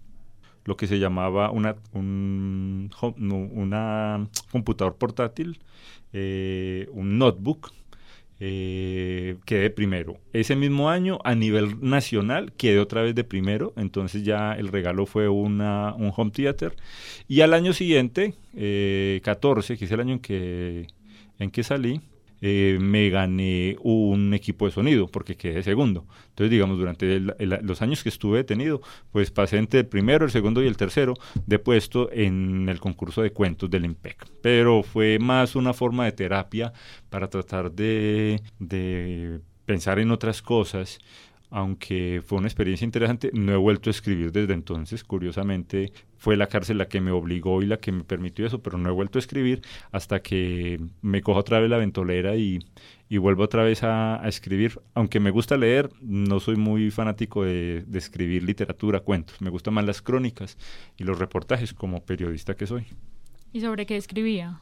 lo 0.64 0.76
que 0.76 0.86
se 0.86 0.98
llamaba 0.98 1.50
una, 1.50 1.76
un, 1.92 2.90
una 3.20 4.28
computador 4.50 4.96
portátil, 4.96 5.58
eh, 6.12 6.88
un 6.92 7.18
notebook 7.18 7.72
eh, 8.44 9.36
quedé 9.44 9.70
primero. 9.70 10.18
Ese 10.32 10.56
mismo 10.56 10.90
año, 10.90 11.20
a 11.22 11.36
nivel 11.36 11.76
nacional, 11.80 12.52
quedé 12.56 12.80
otra 12.80 13.02
vez 13.02 13.14
de 13.14 13.22
primero, 13.22 13.72
entonces 13.76 14.24
ya 14.24 14.54
el 14.54 14.66
regalo 14.66 15.06
fue 15.06 15.28
una, 15.28 15.94
un 15.94 16.12
home 16.16 16.32
theater. 16.32 16.74
Y 17.28 17.42
al 17.42 17.54
año 17.54 17.72
siguiente, 17.72 18.34
eh, 18.56 19.20
14, 19.22 19.78
que 19.78 19.84
es 19.84 19.92
el 19.92 20.00
año 20.00 20.14
en 20.14 20.18
que, 20.18 20.88
en 21.38 21.52
que 21.52 21.62
salí, 21.62 22.00
eh, 22.44 22.76
me 22.80 23.08
gané 23.08 23.76
un 23.82 24.34
equipo 24.34 24.66
de 24.66 24.72
sonido 24.72 25.06
porque 25.06 25.36
quedé 25.36 25.62
segundo. 25.62 26.06
Entonces, 26.30 26.50
digamos, 26.50 26.76
durante 26.76 27.20
los 27.20 27.82
años 27.82 28.02
que 28.02 28.08
estuve 28.08 28.38
detenido, 28.38 28.82
pues 29.12 29.30
pasé 29.30 29.58
entre 29.58 29.80
el 29.80 29.86
primero, 29.86 30.24
el 30.24 30.32
segundo 30.32 30.60
y 30.60 30.66
el 30.66 30.76
tercero 30.76 31.14
de 31.46 31.60
puesto 31.60 32.10
en 32.12 32.68
el 32.68 32.80
concurso 32.80 33.22
de 33.22 33.30
cuentos 33.30 33.70
del 33.70 33.84
IMPEC. 33.84 34.26
Pero 34.42 34.82
fue 34.82 35.20
más 35.20 35.54
una 35.54 35.72
forma 35.72 36.04
de 36.04 36.12
terapia 36.12 36.72
para 37.10 37.30
tratar 37.30 37.70
de, 37.70 38.42
de 38.58 39.38
pensar 39.64 40.00
en 40.00 40.10
otras 40.10 40.42
cosas 40.42 40.98
aunque 41.52 42.22
fue 42.24 42.38
una 42.38 42.48
experiencia 42.48 42.84
interesante, 42.84 43.30
no 43.34 43.52
he 43.52 43.56
vuelto 43.56 43.90
a 43.90 43.92
escribir 43.92 44.32
desde 44.32 44.54
entonces. 44.54 45.04
Curiosamente, 45.04 45.92
fue 46.16 46.36
la 46.36 46.46
cárcel 46.46 46.78
la 46.78 46.88
que 46.88 47.00
me 47.00 47.10
obligó 47.10 47.62
y 47.62 47.66
la 47.66 47.76
que 47.76 47.92
me 47.92 48.04
permitió 48.04 48.46
eso, 48.46 48.62
pero 48.62 48.78
no 48.78 48.88
he 48.88 48.92
vuelto 48.92 49.18
a 49.18 49.20
escribir 49.20 49.62
hasta 49.92 50.22
que 50.22 50.80
me 51.02 51.20
cojo 51.20 51.40
otra 51.40 51.60
vez 51.60 51.68
la 51.68 51.76
ventolera 51.76 52.36
y, 52.36 52.60
vuelvo 53.10 53.42
otra 53.44 53.62
vez 53.62 53.82
a, 53.82 54.20
escribir. 54.24 54.80
Aunque 54.94 55.20
me 55.20 55.30
gusta 55.30 55.56
leer, 55.58 55.90
no 56.00 56.40
soy 56.40 56.56
muy 56.56 56.90
fanático 56.90 57.44
de, 57.44 57.84
de 57.86 57.98
escribir 57.98 58.42
literatura, 58.42 59.00
cuentos. 59.00 59.40
Me 59.42 59.50
gustan 59.50 59.74
más 59.74 59.84
las 59.84 60.00
crónicas 60.00 60.56
y 60.96 61.04
los 61.04 61.18
reportajes 61.18 61.74
como 61.74 62.02
periodista 62.02 62.56
que 62.56 62.66
soy. 62.66 62.86
¿Y 63.52 63.60
sobre 63.60 63.84
qué 63.84 63.96
escribía? 63.96 64.60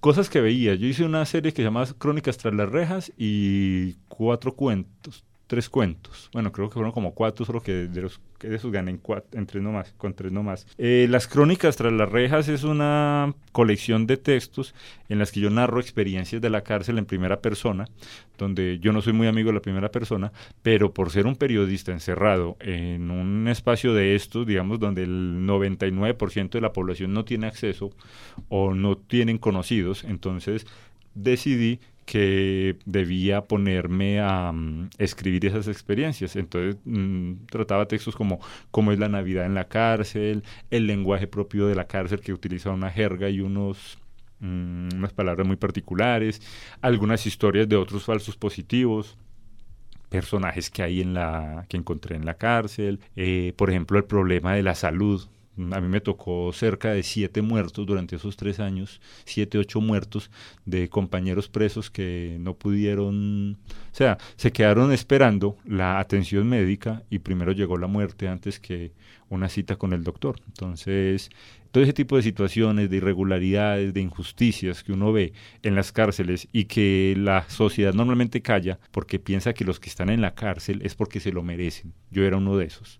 cosas 0.00 0.30
que 0.30 0.40
veía. 0.40 0.74
Yo 0.76 0.86
hice 0.86 1.04
una 1.04 1.24
serie 1.24 1.52
que 1.52 1.56
se 1.56 1.64
llamaba 1.64 1.86
Crónicas 1.98 2.36
tras 2.38 2.54
las 2.54 2.68
rejas 2.68 3.12
y 3.16 3.94
cuatro 4.08 4.54
cuentos, 4.54 5.24
tres 5.46 5.70
cuentos. 5.70 6.28
Bueno, 6.32 6.52
creo 6.52 6.68
que 6.68 6.74
fueron 6.74 6.92
como 6.92 7.14
cuatro, 7.14 7.44
solo 7.44 7.62
que 7.62 7.72
de, 7.72 8.02
los, 8.02 8.20
que 8.38 8.48
de 8.48 8.56
esos 8.56 8.72
gané 8.72 8.90
en, 8.90 8.98
cuatro, 8.98 9.38
en 9.38 9.46
tres 9.46 9.62
con 9.96 10.14
tres 10.14 10.32
nomás. 10.32 10.66
Eh, 10.76 11.06
las 11.08 11.28
Crónicas 11.28 11.76
tras 11.76 11.92
las 11.92 12.10
rejas 12.10 12.48
es 12.48 12.64
una 12.64 13.32
colección 13.52 14.06
de 14.06 14.16
textos 14.16 14.74
en 15.08 15.18
las 15.18 15.30
que 15.30 15.40
yo 15.40 15.50
narro 15.50 15.80
experiencias 15.80 16.42
de 16.42 16.50
la 16.50 16.62
cárcel 16.62 16.98
en 16.98 17.06
primera 17.06 17.40
persona, 17.40 17.86
donde 18.38 18.78
yo 18.80 18.92
no 18.92 19.02
soy 19.02 19.12
muy 19.12 19.28
amigo 19.28 19.48
de 19.48 19.54
la 19.54 19.62
primera 19.62 19.90
persona, 19.90 20.32
pero 20.62 20.92
por 20.92 21.10
ser 21.10 21.26
un 21.26 21.36
periodista 21.36 21.92
encerrado 21.92 22.56
en 22.60 23.10
un 23.10 23.46
espacio 23.48 23.94
de 23.94 24.16
estos, 24.16 24.46
digamos, 24.46 24.80
donde 24.80 25.04
el 25.04 25.46
99% 25.46 26.50
de 26.50 26.60
la 26.60 26.72
población 26.72 27.12
no 27.12 27.24
tiene 27.24 27.46
acceso 27.46 27.90
o 28.48 28.74
no 28.74 28.96
tienen 28.96 29.38
conocidos, 29.38 30.04
entonces 30.04 30.66
decidí 31.14 31.80
que 32.06 32.78
debía 32.86 33.42
ponerme 33.42 34.20
a 34.20 34.52
mm, 34.52 34.90
escribir 34.98 35.44
esas 35.44 35.68
experiencias. 35.68 36.36
Entonces 36.36 36.76
mm, 36.84 37.46
trataba 37.50 37.86
textos 37.86 38.16
como 38.16 38.40
cómo 38.70 38.92
es 38.92 38.98
la 38.98 39.08
Navidad 39.08 39.44
en 39.44 39.54
la 39.54 39.68
cárcel, 39.68 40.44
el 40.70 40.86
lenguaje 40.86 41.26
propio 41.26 41.66
de 41.66 41.74
la 41.74 41.86
cárcel 41.86 42.20
que 42.20 42.32
utiliza 42.32 42.70
una 42.70 42.90
jerga 42.90 43.28
y 43.28 43.40
unos 43.40 43.98
mm, 44.40 44.88
unas 44.96 45.12
palabras 45.12 45.46
muy 45.46 45.56
particulares, 45.56 46.40
algunas 46.80 47.26
historias 47.26 47.68
de 47.68 47.76
otros 47.76 48.04
falsos 48.04 48.36
positivos 48.36 49.18
personajes 50.08 50.70
que 50.70 50.84
hay 50.84 51.00
en 51.00 51.14
la 51.14 51.66
que 51.68 51.76
encontré 51.76 52.14
en 52.16 52.24
la 52.24 52.34
cárcel, 52.34 53.00
eh, 53.16 53.52
por 53.56 53.70
ejemplo 53.70 53.98
el 53.98 54.04
problema 54.04 54.54
de 54.54 54.62
la 54.62 54.76
salud 54.76 55.26
a 55.56 55.80
mí 55.80 55.88
me 55.88 56.00
tocó 56.00 56.52
cerca 56.52 56.92
de 56.92 57.02
siete 57.02 57.42
muertos 57.42 57.86
durante 57.86 58.16
esos 58.16 58.36
tres 58.36 58.60
años, 58.60 59.00
siete, 59.24 59.58
ocho 59.58 59.80
muertos 59.80 60.30
de 60.64 60.88
compañeros 60.88 61.48
presos 61.48 61.90
que 61.90 62.36
no 62.40 62.54
pudieron, 62.54 63.58
o 63.92 63.94
sea, 63.94 64.18
se 64.36 64.52
quedaron 64.52 64.92
esperando 64.92 65.56
la 65.64 65.98
atención 65.98 66.48
médica 66.48 67.02
y 67.10 67.20
primero 67.20 67.52
llegó 67.52 67.78
la 67.78 67.86
muerte 67.86 68.28
antes 68.28 68.60
que 68.60 68.92
una 69.28 69.48
cita 69.48 69.76
con 69.76 69.92
el 69.92 70.04
doctor. 70.04 70.40
Entonces, 70.46 71.30
todo 71.72 71.82
ese 71.82 71.92
tipo 71.92 72.16
de 72.16 72.22
situaciones, 72.22 72.88
de 72.90 72.96
irregularidades, 72.96 73.92
de 73.92 74.00
injusticias 74.00 74.82
que 74.82 74.92
uno 74.92 75.12
ve 75.12 75.32
en 75.62 75.74
las 75.74 75.92
cárceles 75.92 76.48
y 76.52 76.64
que 76.64 77.14
la 77.18 77.48
sociedad 77.48 77.92
normalmente 77.92 78.40
calla 78.40 78.78
porque 78.92 79.18
piensa 79.18 79.52
que 79.52 79.64
los 79.64 79.80
que 79.80 79.90
están 79.90 80.10
en 80.10 80.20
la 80.20 80.34
cárcel 80.34 80.80
es 80.84 80.94
porque 80.94 81.20
se 81.20 81.32
lo 81.32 81.42
merecen. 81.42 81.92
Yo 82.10 82.24
era 82.24 82.36
uno 82.36 82.56
de 82.56 82.66
esos. 82.66 82.98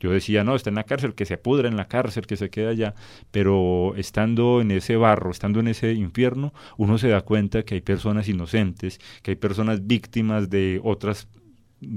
Yo 0.00 0.10
decía, 0.10 0.44
no, 0.44 0.56
está 0.56 0.70
en 0.70 0.76
la 0.76 0.84
cárcel, 0.84 1.14
que 1.14 1.26
se 1.26 1.38
pudra 1.38 1.68
en 1.68 1.76
la 1.76 1.86
cárcel, 1.86 2.26
que 2.26 2.36
se 2.36 2.50
quede 2.50 2.68
allá, 2.68 2.94
pero 3.30 3.94
estando 3.96 4.60
en 4.60 4.70
ese 4.70 4.96
barro, 4.96 5.30
estando 5.30 5.60
en 5.60 5.68
ese 5.68 5.92
infierno, 5.92 6.52
uno 6.78 6.98
se 6.98 7.08
da 7.08 7.20
cuenta 7.20 7.62
que 7.64 7.74
hay 7.74 7.80
personas 7.82 8.28
inocentes, 8.28 8.98
que 9.22 9.32
hay 9.32 9.36
personas 9.36 9.86
víctimas 9.86 10.48
de 10.50 10.80
otras 10.82 11.28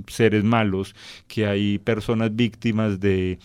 seres 0.07 0.43
malos, 0.43 0.95
que 1.27 1.45
hay 1.45 1.77
personas 1.77 2.35
víctimas 2.35 2.99
de, 2.99 3.39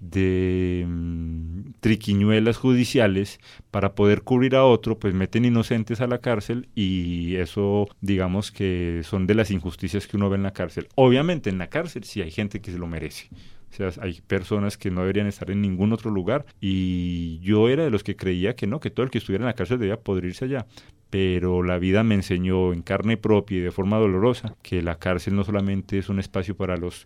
de 0.00 0.84
mm, 0.86 1.72
triquiñuelas 1.80 2.56
judiciales 2.56 3.40
para 3.70 3.94
poder 3.94 4.22
cubrir 4.22 4.56
a 4.56 4.64
otro, 4.64 4.98
pues 4.98 5.14
meten 5.14 5.44
inocentes 5.44 6.00
a 6.00 6.06
la 6.06 6.18
cárcel 6.18 6.68
y 6.74 7.36
eso 7.36 7.88
digamos 8.00 8.50
que 8.50 9.02
son 9.04 9.26
de 9.26 9.34
las 9.34 9.50
injusticias 9.50 10.06
que 10.06 10.16
uno 10.16 10.30
ve 10.30 10.36
en 10.36 10.42
la 10.42 10.52
cárcel. 10.52 10.88
Obviamente 10.94 11.50
en 11.50 11.58
la 11.58 11.68
cárcel 11.68 12.04
sí 12.04 12.22
hay 12.22 12.30
gente 12.30 12.60
que 12.60 12.72
se 12.72 12.78
lo 12.78 12.86
merece. 12.86 13.28
Sea, 13.74 13.90
hay 14.00 14.20
personas 14.20 14.78
que 14.78 14.92
no 14.92 15.00
deberían 15.00 15.26
estar 15.26 15.50
en 15.50 15.60
ningún 15.60 15.92
otro 15.92 16.08
lugar 16.10 16.46
y 16.60 17.40
yo 17.40 17.68
era 17.68 17.82
de 17.82 17.90
los 17.90 18.04
que 18.04 18.14
creía 18.14 18.54
que 18.54 18.68
no, 18.68 18.78
que 18.78 18.90
todo 18.90 19.02
el 19.02 19.10
que 19.10 19.18
estuviera 19.18 19.42
en 19.42 19.46
la 19.46 19.54
cárcel 19.54 19.80
debía 19.80 19.96
poder 19.96 20.26
irse 20.26 20.44
allá. 20.44 20.66
Pero 21.10 21.62
la 21.64 21.78
vida 21.78 22.04
me 22.04 22.14
enseñó 22.14 22.72
en 22.72 22.82
carne 22.82 23.16
propia 23.16 23.58
y 23.58 23.60
de 23.60 23.72
forma 23.72 23.98
dolorosa 23.98 24.54
que 24.62 24.80
la 24.80 24.96
cárcel 24.98 25.34
no 25.34 25.42
solamente 25.42 25.98
es 25.98 26.08
un 26.08 26.20
espacio 26.20 26.56
para 26.56 26.76
los 26.76 27.04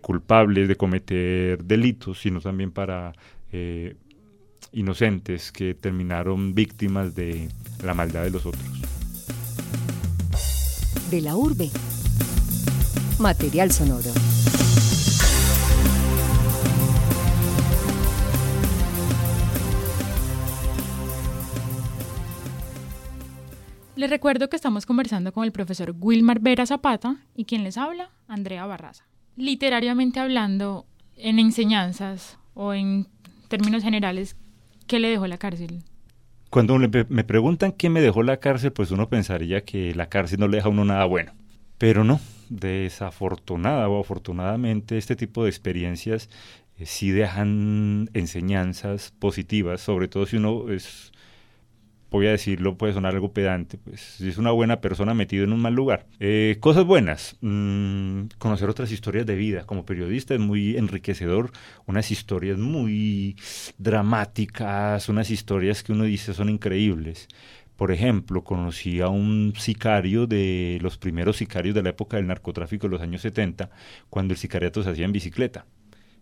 culpables 0.00 0.68
de 0.68 0.76
cometer 0.76 1.64
delitos, 1.64 2.20
sino 2.20 2.40
también 2.40 2.70
para 2.70 3.12
eh, 3.50 3.96
inocentes 4.70 5.50
que 5.50 5.74
terminaron 5.74 6.54
víctimas 6.54 7.14
de 7.14 7.48
la 7.82 7.94
maldad 7.94 8.22
de 8.22 8.30
los 8.30 8.46
otros. 8.46 8.64
De 11.10 11.20
la 11.20 11.34
urbe. 11.36 11.70
Material 13.18 13.72
sonoro. 13.72 14.10
Les 24.04 24.10
recuerdo 24.10 24.50
que 24.50 24.56
estamos 24.56 24.84
conversando 24.84 25.32
con 25.32 25.44
el 25.44 25.50
profesor 25.50 25.94
Wilmar 25.98 26.38
Vera 26.38 26.66
Zapata 26.66 27.16
y 27.34 27.46
quien 27.46 27.64
les 27.64 27.78
habla, 27.78 28.10
Andrea 28.28 28.66
Barraza. 28.66 29.06
Literariamente 29.34 30.20
hablando, 30.20 30.84
en 31.16 31.38
enseñanzas 31.38 32.38
o 32.52 32.74
en 32.74 33.08
términos 33.48 33.82
generales, 33.82 34.36
¿qué 34.86 34.98
le 34.98 35.08
dejó 35.08 35.26
la 35.26 35.38
cárcel? 35.38 35.84
Cuando 36.50 36.76
me 36.78 37.24
preguntan 37.24 37.72
qué 37.72 37.88
me 37.88 38.02
dejó 38.02 38.22
la 38.22 38.40
cárcel, 38.40 38.74
pues 38.74 38.90
uno 38.90 39.08
pensaría 39.08 39.64
que 39.64 39.94
la 39.94 40.10
cárcel 40.10 40.38
no 40.38 40.48
le 40.48 40.58
deja 40.58 40.68
a 40.68 40.72
uno 40.72 40.84
nada 40.84 41.06
bueno. 41.06 41.32
Pero 41.78 42.04
no, 42.04 42.20
desafortunada 42.50 43.88
o 43.88 43.98
afortunadamente 43.98 44.98
este 44.98 45.16
tipo 45.16 45.44
de 45.44 45.48
experiencias 45.48 46.28
eh, 46.76 46.84
sí 46.84 47.10
dejan 47.10 48.10
enseñanzas 48.12 49.14
positivas, 49.18 49.80
sobre 49.80 50.08
todo 50.08 50.26
si 50.26 50.36
uno 50.36 50.70
es 50.70 51.13
voy 52.10 52.26
a 52.26 52.30
decirlo, 52.30 52.76
puede 52.76 52.92
sonar 52.92 53.14
algo 53.14 53.32
pedante, 53.32 53.78
pues 53.78 54.00
si 54.00 54.28
es 54.28 54.38
una 54.38 54.50
buena 54.50 54.80
persona 54.80 55.14
metido 55.14 55.44
en 55.44 55.52
un 55.52 55.60
mal 55.60 55.74
lugar. 55.74 56.06
Eh, 56.20 56.56
cosas 56.60 56.84
buenas, 56.84 57.36
mm, 57.40 58.26
conocer 58.38 58.68
otras 58.68 58.92
historias 58.92 59.26
de 59.26 59.34
vida. 59.34 59.66
Como 59.66 59.84
periodista 59.84 60.34
es 60.34 60.40
muy 60.40 60.76
enriquecedor, 60.76 61.50
unas 61.86 62.10
historias 62.10 62.58
muy 62.58 63.36
dramáticas, 63.78 65.08
unas 65.08 65.30
historias 65.30 65.82
que 65.82 65.92
uno 65.92 66.04
dice 66.04 66.34
son 66.34 66.48
increíbles. 66.48 67.28
Por 67.76 67.90
ejemplo, 67.90 68.44
conocí 68.44 69.00
a 69.00 69.08
un 69.08 69.52
sicario 69.58 70.26
de 70.28 70.78
los 70.80 70.96
primeros 70.96 71.38
sicarios 71.38 71.74
de 71.74 71.82
la 71.82 71.90
época 71.90 72.16
del 72.16 72.28
narcotráfico 72.28 72.86
de 72.86 72.92
los 72.92 73.02
años 73.02 73.22
70, 73.22 73.70
cuando 74.10 74.32
el 74.32 74.38
sicariato 74.38 74.82
se 74.82 74.90
hacía 74.90 75.04
en 75.04 75.12
bicicleta 75.12 75.66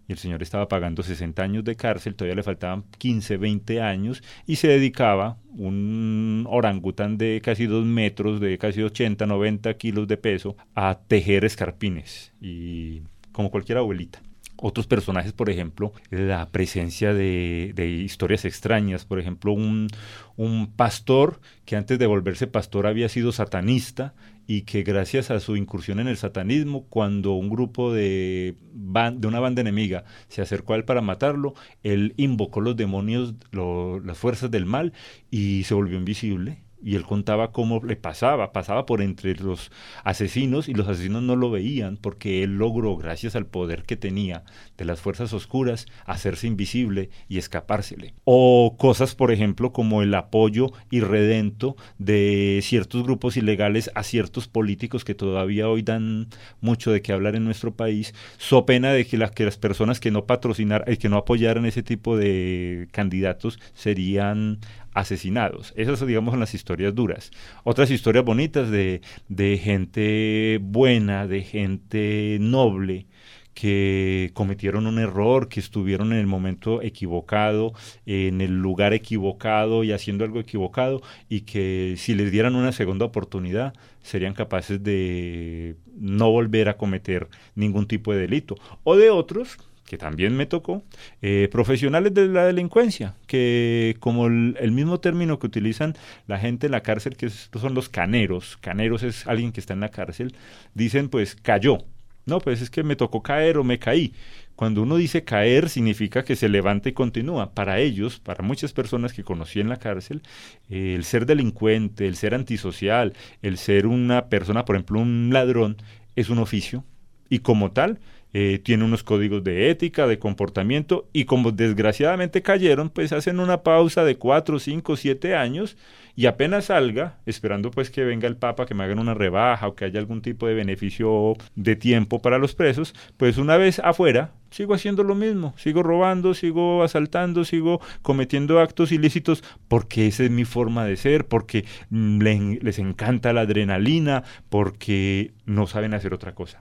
y 0.09 0.13
el 0.13 0.19
señor 0.19 0.43
estaba 0.43 0.69
pagando 0.69 1.03
60 1.03 1.43
años 1.43 1.65
de 1.65 1.77
cárcel, 1.77 2.15
todavía 2.15 2.37
le 2.37 2.43
faltaban 2.43 2.85
15, 2.99 3.37
20 3.37 3.81
años 3.81 4.23
y 4.47 4.57
se 4.57 4.69
dedicaba, 4.69 5.39
un 5.51 6.47
orangután 6.49 7.19
de 7.19 7.41
casi 7.43 7.67
2 7.67 7.85
metros, 7.85 8.41
de 8.41 8.59
casi 8.59 8.83
80, 8.83 9.27
90 9.27 9.75
kilos 9.75 10.09
de 10.09 10.17
peso, 10.17 10.57
a 10.75 11.01
tejer 11.07 11.45
escarpines 11.45 12.33
y 12.41 13.03
como 13.33 13.51
cualquier 13.51 13.79
abuelita 13.79 14.23
otros 14.63 14.87
personajes, 14.87 15.33
por 15.33 15.51
ejemplo, 15.51 15.93
la 16.11 16.49
presencia 16.51 17.13
de, 17.13 17.73
de 17.75 17.89
historias 17.89 18.45
extrañas, 18.45 19.05
por 19.05 19.19
ejemplo, 19.19 19.53
un, 19.53 19.89
un, 20.37 20.73
pastor 20.73 21.41
que 21.65 21.75
antes 21.75 21.99
de 21.99 22.07
volverse 22.07 22.47
pastor 22.47 22.87
había 22.87 23.09
sido 23.09 23.33
satanista 23.33 24.15
y 24.47 24.63
que 24.63 24.85
gracias 24.85 25.33
a 25.33 25.41
su 25.41 25.57
incursión 25.57 25.99
en 25.99 26.07
el 26.07 26.17
satanismo, 26.17 26.87
cuando 26.89 27.33
un 27.33 27.51
grupo 27.51 27.93
de, 27.93 28.57
de 28.73 29.27
una 29.27 29.41
banda 29.41 29.63
enemiga 29.63 30.05
se 30.29 30.43
acercó 30.43 30.75
a 30.75 30.77
él 30.77 30.85
para 30.85 31.01
matarlo, 31.01 31.55
él 31.83 32.15
invocó 32.17 32.61
los 32.61 32.77
demonios, 32.77 33.35
las 33.51 34.17
fuerzas 34.17 34.53
del 34.53 34.65
mal 34.65 34.93
y 35.29 35.65
se 35.65 35.75
volvió 35.75 35.99
invisible 35.99 36.62
y 36.83 36.97
él 36.97 37.05
contaba 37.05 37.53
cómo 37.53 37.81
le 37.85 37.97
pasaba, 37.97 38.53
pasaba 38.53 38.87
por 38.87 39.03
entre 39.03 39.35
los 39.37 39.71
asesinos 40.05 40.69
y 40.69 40.75
los 40.75 40.89
asesinos 40.89 41.23
no 41.23 41.37
lo 41.37 41.51
veían 41.51 41.97
porque 41.97 42.43
él 42.43 42.57
logró, 42.57 42.97
gracias 42.97 43.37
al 43.37 43.47
poder 43.47 43.85
que 43.85 43.97
tenía 43.97 44.45
de 44.77 44.85
las 44.85 45.01
fuerzas 45.01 45.33
oscuras, 45.33 45.87
hacerse 46.05 46.47
invisible 46.47 47.11
y 47.29 47.39
escapársele. 47.39 48.15
O 48.25 48.77
cosas, 48.79 49.15
por 49.15 49.33
ejemplo, 49.33 49.73
como 49.73 50.03
el 50.03 50.15
apoyo 50.15 50.73
irredento 50.91 51.77
de 51.99 52.61
ciertos 52.63 53.03
grupos 53.05 53.37
ilegales 53.37 53.91
a 53.95 54.03
ciertos 54.03 54.49
políticos 54.49 55.05
que 55.05 55.15
todavía 55.15 55.69
hoy 55.69 55.83
dan 55.83 56.29
mucho 56.61 56.91
de 56.91 57.03
qué 57.03 57.13
hablar 57.13 57.37
en 57.37 57.45
nuestro 57.45 57.75
país, 57.75 58.15
so 58.39 58.67
pena 58.67 58.93
de 58.93 59.07
que, 59.07 59.19
que 59.35 59.45
las 59.45 59.59
personas 59.59 60.01
que 60.01 60.11
no 60.11 60.27
patrocinaran, 60.27 60.93
y 60.93 60.97
que 60.97 61.09
no 61.09 61.17
apoyaran 61.17 61.65
ese 61.65 61.83
tipo 61.83 62.17
de 62.17 62.89
candidatos 62.93 63.59
serían 63.75 64.61
asesinados. 64.95 65.73
Esas, 65.77 66.07
digamos, 66.07 66.33
son 66.33 66.41
las 66.41 66.55
historias 66.55 66.95
duras. 66.95 67.31
Otras 67.65 67.91
historias 67.91 68.25
bonitas 68.25 68.71
de, 68.71 69.01
de 69.29 69.59
gente 69.59 70.59
buena, 70.63 71.27
de 71.27 71.43
gente 71.43 72.39
noble, 72.41 73.07
que 73.55 74.31
cometieron 74.35 74.87
un 74.87 74.99
error, 74.99 75.49
que 75.49 75.61
estuvieron 75.61 76.13
en 76.13 76.19
el 76.19 76.27
momento 76.27 76.83
equivocado, 76.83 77.75
en 78.07 78.41
el 78.41 78.61
lugar 78.61 78.95
equivocado 78.95 79.85
y 79.85 79.93
haciendo 79.93 80.25
algo 80.25 80.41
equivocado, 80.41 81.03
y 81.29 81.43
que 81.43 81.95
si 81.99 82.15
les 82.15 82.33
dieran 82.33 82.55
una 82.55 82.73
segunda 82.73 83.05
oportunidad 83.05 83.75
serían 84.03 84.35
capaces 84.35 84.83
de 84.83 85.77
no 85.97 86.31
volver 86.31 86.69
a 86.69 86.77
cometer 86.77 87.29
ningún 87.55 87.87
tipo 87.87 88.13
de 88.13 88.21
delito. 88.21 88.57
O 88.85 88.97
de 88.97 89.11
otros 89.11 89.59
que 89.93 89.99
también 89.99 90.35
me 90.35 90.47
tocó, 90.47 90.83
eh, 91.21 91.51
profesionales 91.53 92.15
de 92.15 92.27
la 92.27 92.47
delincuencia, 92.47 93.15
que 93.27 93.95
como 94.01 94.27
el, 94.27 94.73
mismo 94.73 95.01
término 95.01 95.39
que 95.39 95.47
utilizan 95.47 95.95
la 96.27 96.39
gente 96.39 96.65
en 96.65 96.73
la 96.73 96.81
cárcel, 96.81 97.15
que 97.15 97.29
son 97.29 97.75
los 97.75 97.91
caneros, 97.91 98.57
caneros 98.57 99.03
es 99.03 99.27
alguien 99.27 99.53
que 99.53 99.61
está 99.61 99.75
en 99.75 99.81
la 99.81 99.91
cárcel, 99.91 100.35
dicen 100.73 101.11
pues 101.11 101.37
cayó, 101.37 101.77
no, 102.25 102.41
pues 102.41 102.63
es 102.63 102.71
que 102.71 102.83
me 102.83 102.97
tocó 102.97 103.23
caer 103.23 103.59
o 103.59 103.65
me 103.65 103.79
caí. 103.79 104.15
Cuando 104.57 104.81
uno 104.81 104.97
dice 104.97 105.25
caer 105.25 105.69
significa 105.69 106.25
que 106.25 106.37
se 106.37 106.49
levanta 106.49 106.89
y 106.89 106.93
continúa. 106.93 107.53
Para 107.53 107.79
ellos, 107.79 108.19
para 108.19 108.43
muchas 108.43 108.73
personas 108.73 109.13
que 109.13 109.25
conocí 109.25 109.61
en 109.61 109.69
la 109.69 109.77
cárcel, 109.77 110.23
eh, 110.71 110.95
el 110.95 111.05
ser 111.05 111.27
delincuente, 111.27 112.07
el 112.09 112.17
ser 112.17 112.35
antisocial, 112.35 113.13
el 113.43 113.59
ser 113.59 113.87
una 113.87 114.31
persona, 114.31 114.65
por 114.65 114.77
ejemplo, 114.77 115.01
un 115.01 115.29
ladrón, 115.35 115.77
es 116.17 116.31
un 116.31 116.39
oficio 116.39 116.83
y 117.29 117.41
como 117.41 117.73
tal 117.73 117.99
eh, 118.35 118.61
tiene 118.63 118.85
unos 118.85 119.03
códigos 119.03 119.45
de 119.45 119.69
ética, 119.71 120.07
de 120.07 120.19
comportamiento 120.19 121.09
y 121.13 121.27
como 121.27 121.53
desgraciadamente 121.53 122.43
cayeron, 122.43 122.89
pues 122.89 123.13
hacen 123.13 123.41
una 123.41 123.63
pausa 123.63 124.05
de 124.05 124.17
cuatro, 124.17 124.59
cinco, 124.59 124.97
siete 124.97 125.35
años 125.35 125.77
y 126.17 126.27
apenas 126.27 126.67
salga, 126.67 127.19
esperando 127.27 127.71
pues 127.71 127.91
que 127.91 128.05
venga 128.05 128.29
el 128.29 128.37
Papa, 128.37 128.67
que 128.67 128.75
me 128.75 128.85
hagan 128.85 128.99
una 128.99 129.15
rebaja 129.15 129.69
o 129.69 129.75
que 129.75 129.85
haya 129.85 129.99
algún 130.01 130.23
tipo 130.23 130.47
de 130.47 130.55
beneficio 130.55 131.35
de 131.57 131.77
tiempo 131.77 132.21
para 132.21 132.39
los 132.39 132.55
presos, 132.55 132.95
pues 133.17 133.39
una 133.39 133.57
vez 133.57 133.79
afuera 133.81 134.33
sigo 134.51 134.75
haciendo 134.75 135.03
lo 135.03 135.15
mismo, 135.15 135.55
sigo 135.57 135.83
robando, 135.83 136.35
sigo 136.35 136.83
asaltando, 136.83 137.45
sigo 137.45 137.81
cometiendo 138.03 138.61
actos 138.61 138.93
ilícitos 138.93 139.43
porque 139.69 140.07
esa 140.07 140.25
es 140.25 140.31
mi 140.31 140.45
forma 140.45 140.85
de 140.85 140.97
ser, 140.97 141.27
porque 141.27 141.65
les 141.91 142.79
encanta 142.79 143.33
la 143.33 143.43
adrenalina, 143.43 144.25
porque 144.49 145.33
no 145.47 145.67
saben 145.67 145.95
hacer 145.95 146.15
otra 146.15 146.35
cosa. 146.35 146.59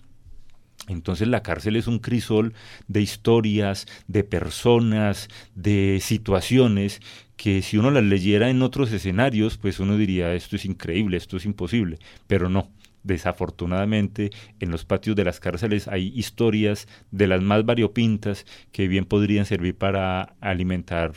Entonces 0.87 1.27
la 1.27 1.43
cárcel 1.43 1.75
es 1.75 1.87
un 1.87 1.99
crisol 1.99 2.53
de 2.87 3.01
historias, 3.01 3.87
de 4.07 4.23
personas, 4.23 5.29
de 5.55 5.99
situaciones 6.01 7.01
que 7.37 7.61
si 7.61 7.77
uno 7.77 7.91
las 7.91 8.03
leyera 8.03 8.49
en 8.49 8.61
otros 8.61 8.91
escenarios, 8.91 9.57
pues 9.57 9.79
uno 9.79 9.97
diría, 9.97 10.33
esto 10.33 10.55
es 10.55 10.65
increíble, 10.65 11.17
esto 11.17 11.37
es 11.37 11.45
imposible, 11.45 11.97
pero 12.27 12.49
no. 12.49 12.69
Desafortunadamente, 13.03 14.29
en 14.59 14.69
los 14.69 14.85
patios 14.85 15.15
de 15.15 15.23
las 15.23 15.39
cárceles 15.39 15.87
hay 15.87 16.11
historias 16.15 16.87
de 17.09 17.25
las 17.27 17.41
más 17.41 17.65
variopintas 17.65 18.45
que 18.71 18.87
bien 18.87 19.05
podrían 19.05 19.45
servir 19.45 19.75
para 19.75 20.35
alimentar 20.39 21.13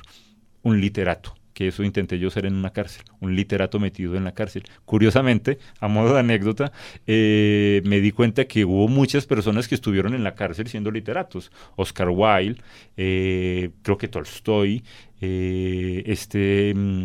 un 0.62 0.80
literato 0.80 1.34
que 1.54 1.68
eso 1.68 1.84
intenté 1.84 2.18
yo 2.18 2.30
ser 2.30 2.46
en 2.46 2.54
una 2.54 2.70
cárcel, 2.70 3.04
un 3.20 3.34
literato 3.34 3.78
metido 3.78 4.16
en 4.16 4.24
la 4.24 4.34
cárcel. 4.34 4.64
Curiosamente, 4.84 5.58
a 5.80 5.88
modo 5.88 6.14
de 6.14 6.20
anécdota, 6.20 6.72
eh, 7.06 7.80
me 7.84 8.00
di 8.00 8.10
cuenta 8.10 8.44
que 8.44 8.64
hubo 8.64 8.88
muchas 8.88 9.26
personas 9.26 9.68
que 9.68 9.76
estuvieron 9.76 10.14
en 10.14 10.24
la 10.24 10.34
cárcel 10.34 10.66
siendo 10.66 10.90
literatos. 10.90 11.52
Oscar 11.76 12.10
Wilde, 12.10 12.60
eh, 12.96 13.70
creo 13.82 13.96
que 13.96 14.08
Tolstoy, 14.08 14.82
eh, 15.20 16.02
este, 16.06 16.74
mm, 16.74 17.04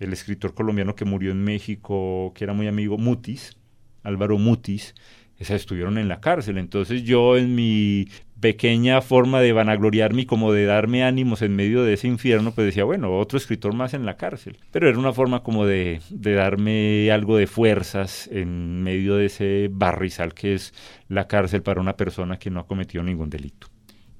el 0.00 0.12
escritor 0.12 0.54
colombiano 0.54 0.96
que 0.96 1.04
murió 1.04 1.30
en 1.30 1.44
México, 1.44 2.32
que 2.34 2.44
era 2.44 2.54
muy 2.54 2.66
amigo, 2.66 2.98
Mutis, 2.98 3.56
Álvaro 4.02 4.38
Mutis, 4.38 4.94
esas 5.38 5.60
estuvieron 5.60 5.98
en 5.98 6.08
la 6.08 6.20
cárcel. 6.20 6.58
Entonces 6.58 7.02
yo 7.04 7.36
en 7.36 7.54
mi 7.54 8.08
pequeña 8.44 9.00
forma 9.00 9.40
de 9.40 9.54
vanagloriarme 9.54 10.20
y 10.20 10.26
como 10.26 10.52
de 10.52 10.66
darme 10.66 11.02
ánimos 11.02 11.40
en 11.40 11.56
medio 11.56 11.82
de 11.82 11.94
ese 11.94 12.08
infierno, 12.08 12.52
pues 12.52 12.66
decía, 12.66 12.84
bueno, 12.84 13.16
otro 13.16 13.38
escritor 13.38 13.72
más 13.72 13.94
en 13.94 14.04
la 14.04 14.18
cárcel. 14.18 14.58
Pero 14.70 14.86
era 14.86 14.98
una 14.98 15.14
forma 15.14 15.42
como 15.42 15.64
de, 15.64 16.02
de 16.10 16.34
darme 16.34 17.10
algo 17.10 17.38
de 17.38 17.46
fuerzas 17.46 18.28
en 18.30 18.82
medio 18.82 19.16
de 19.16 19.24
ese 19.24 19.70
barrizal 19.72 20.34
que 20.34 20.52
es 20.52 20.74
la 21.08 21.26
cárcel 21.26 21.62
para 21.62 21.80
una 21.80 21.96
persona 21.96 22.38
que 22.38 22.50
no 22.50 22.60
ha 22.60 22.66
cometido 22.66 23.02
ningún 23.02 23.30
delito. 23.30 23.68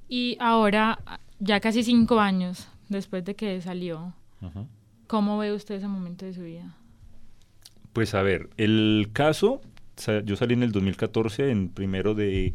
Y 0.09 0.37
ahora, 0.39 0.97
ya 1.37 1.59
casi 1.59 1.83
cinco 1.83 2.19
años 2.19 2.67
después 2.89 3.23
de 3.25 3.35
que 3.35 3.61
salió, 3.61 4.15
¿cómo 5.05 5.37
ve 5.37 5.53
usted 5.53 5.75
ese 5.75 5.87
momento 5.87 6.25
de 6.25 6.33
su 6.33 6.41
vida? 6.41 6.75
Pues 7.93 8.15
a 8.15 8.23
ver, 8.23 8.49
el 8.57 9.11
caso, 9.13 9.61
yo 10.23 10.35
salí 10.35 10.55
en 10.55 10.63
el 10.63 10.71
2014, 10.71 11.51
en 11.51 11.69
primero 11.69 12.15
de 12.15 12.53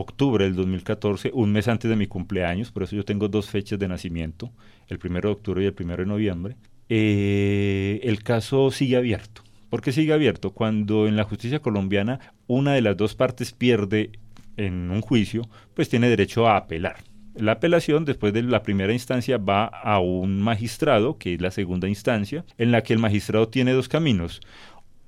octubre 0.00 0.44
del 0.44 0.54
2014, 0.54 1.32
un 1.34 1.50
mes 1.50 1.66
antes 1.66 1.90
de 1.90 1.96
mi 1.96 2.06
cumpleaños, 2.06 2.70
por 2.70 2.84
eso 2.84 2.94
yo 2.94 3.04
tengo 3.04 3.28
dos 3.28 3.50
fechas 3.50 3.78
de 3.78 3.88
nacimiento, 3.88 4.52
el 4.86 4.98
primero 4.98 5.28
de 5.28 5.34
octubre 5.34 5.62
y 5.62 5.66
el 5.66 5.74
primero 5.74 6.04
de 6.04 6.08
noviembre, 6.08 6.56
eh, 6.88 8.00
el 8.04 8.22
caso 8.22 8.70
sigue 8.70 8.96
abierto. 8.96 9.42
¿Por 9.68 9.82
qué 9.82 9.90
sigue 9.90 10.12
abierto? 10.12 10.52
Cuando 10.52 11.08
en 11.08 11.16
la 11.16 11.24
justicia 11.24 11.58
colombiana 11.58 12.20
una 12.46 12.74
de 12.74 12.80
las 12.80 12.96
dos 12.96 13.16
partes 13.16 13.52
pierde 13.52 14.12
en 14.56 14.90
un 14.90 15.00
juicio, 15.00 15.42
pues 15.74 15.88
tiene 15.88 16.08
derecho 16.08 16.48
a 16.48 16.56
apelar. 16.56 16.98
La 17.34 17.52
apelación, 17.52 18.04
después 18.04 18.32
de 18.32 18.42
la 18.42 18.62
primera 18.62 18.92
instancia, 18.92 19.36
va 19.36 19.66
a 19.66 19.98
un 19.98 20.40
magistrado, 20.40 21.18
que 21.18 21.34
es 21.34 21.40
la 21.40 21.50
segunda 21.50 21.88
instancia, 21.88 22.44
en 22.56 22.70
la 22.70 22.82
que 22.82 22.92
el 22.92 22.98
magistrado 23.00 23.48
tiene 23.48 23.72
dos 23.72 23.88
caminos. 23.88 24.40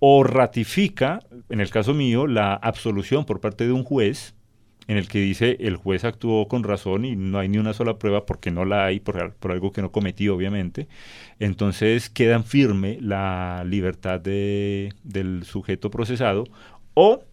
O 0.01 0.25
ratifica, 0.25 1.21
en 1.49 1.61
el 1.61 1.71
caso 1.71 1.95
mío, 1.95 2.27
la 2.27 2.55
absolución 2.55 3.25
por 3.25 3.41
parte 3.41 3.67
de 3.67 3.73
un 3.73 3.85
juez, 3.85 4.35
en 4.87 4.97
el 4.97 5.09
que 5.09 5.21
dice 5.21 5.57
el 5.61 5.77
juez 5.77 6.05
actuó 6.05 6.49
con 6.49 6.65
razón 6.65 7.05
y 7.05 7.17
no 7.17 7.39
hay 7.39 7.49
ni 7.49 7.59
una 7.59 7.75
sola 7.75 7.99
prueba 7.99 8.27
porque 8.27 8.51
no 8.51 8.65
la 8.65 8.87
hay 8.87 9.01
por, 9.01 9.35
algo 9.51 9.73
que 9.73 9.83
no 9.83 9.93
cometí 9.93 10.29
obviamente, 10.29 10.89
entonces 11.39 12.11
queda 12.11 12.43
firme 12.43 12.99
la 13.01 13.65
libertad 13.67 14.21
de, 14.21 14.93
del 15.05 15.45
sujeto 15.45 15.91
procesado 15.91 16.45
o 16.95 17.25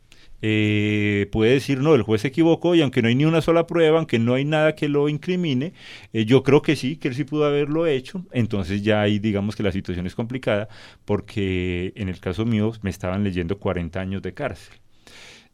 eh, 0.42 1.28
puede 1.32 1.54
decir, 1.54 1.80
no, 1.80 1.96
el 1.96 2.04
juez 2.04 2.22
se 2.22 2.28
equivocó 2.28 2.76
y 2.76 2.82
aunque 2.82 3.02
no 3.02 3.08
hay 3.08 3.16
ni 3.16 3.26
una 3.26 3.42
sola 3.42 3.66
prueba, 3.66 3.98
aunque 3.98 4.20
no 4.20 4.36
hay 4.36 4.46
nada 4.46 4.76
que 4.76 4.88
lo 4.88 5.10
incrimine, 5.10 5.74
eh, 6.14 6.26
yo 6.26 6.44
creo 6.44 6.62
que 6.62 6.76
sí, 6.76 6.98
que 6.98 7.08
él 7.08 7.16
sí 7.16 7.24
pudo 7.24 7.46
haberlo 7.46 7.88
hecho, 7.88 8.24
entonces 8.32 8.84
ya 8.84 9.02
ahí 9.02 9.20
digamos 9.20 9.56
que 9.56 9.64
la 9.64 9.72
situación 9.72 10.06
es 10.06 10.16
complicada 10.16 10.68
porque 11.06 11.94
en 11.96 12.10
el 12.10 12.20
caso 12.20 12.46
mío 12.46 12.72
me 12.82 12.90
estaban 12.92 13.24
leyendo 13.24 13.58
40 13.60 14.00
años 14.00 14.22
de 14.22 14.34
cárcel. 14.34 14.76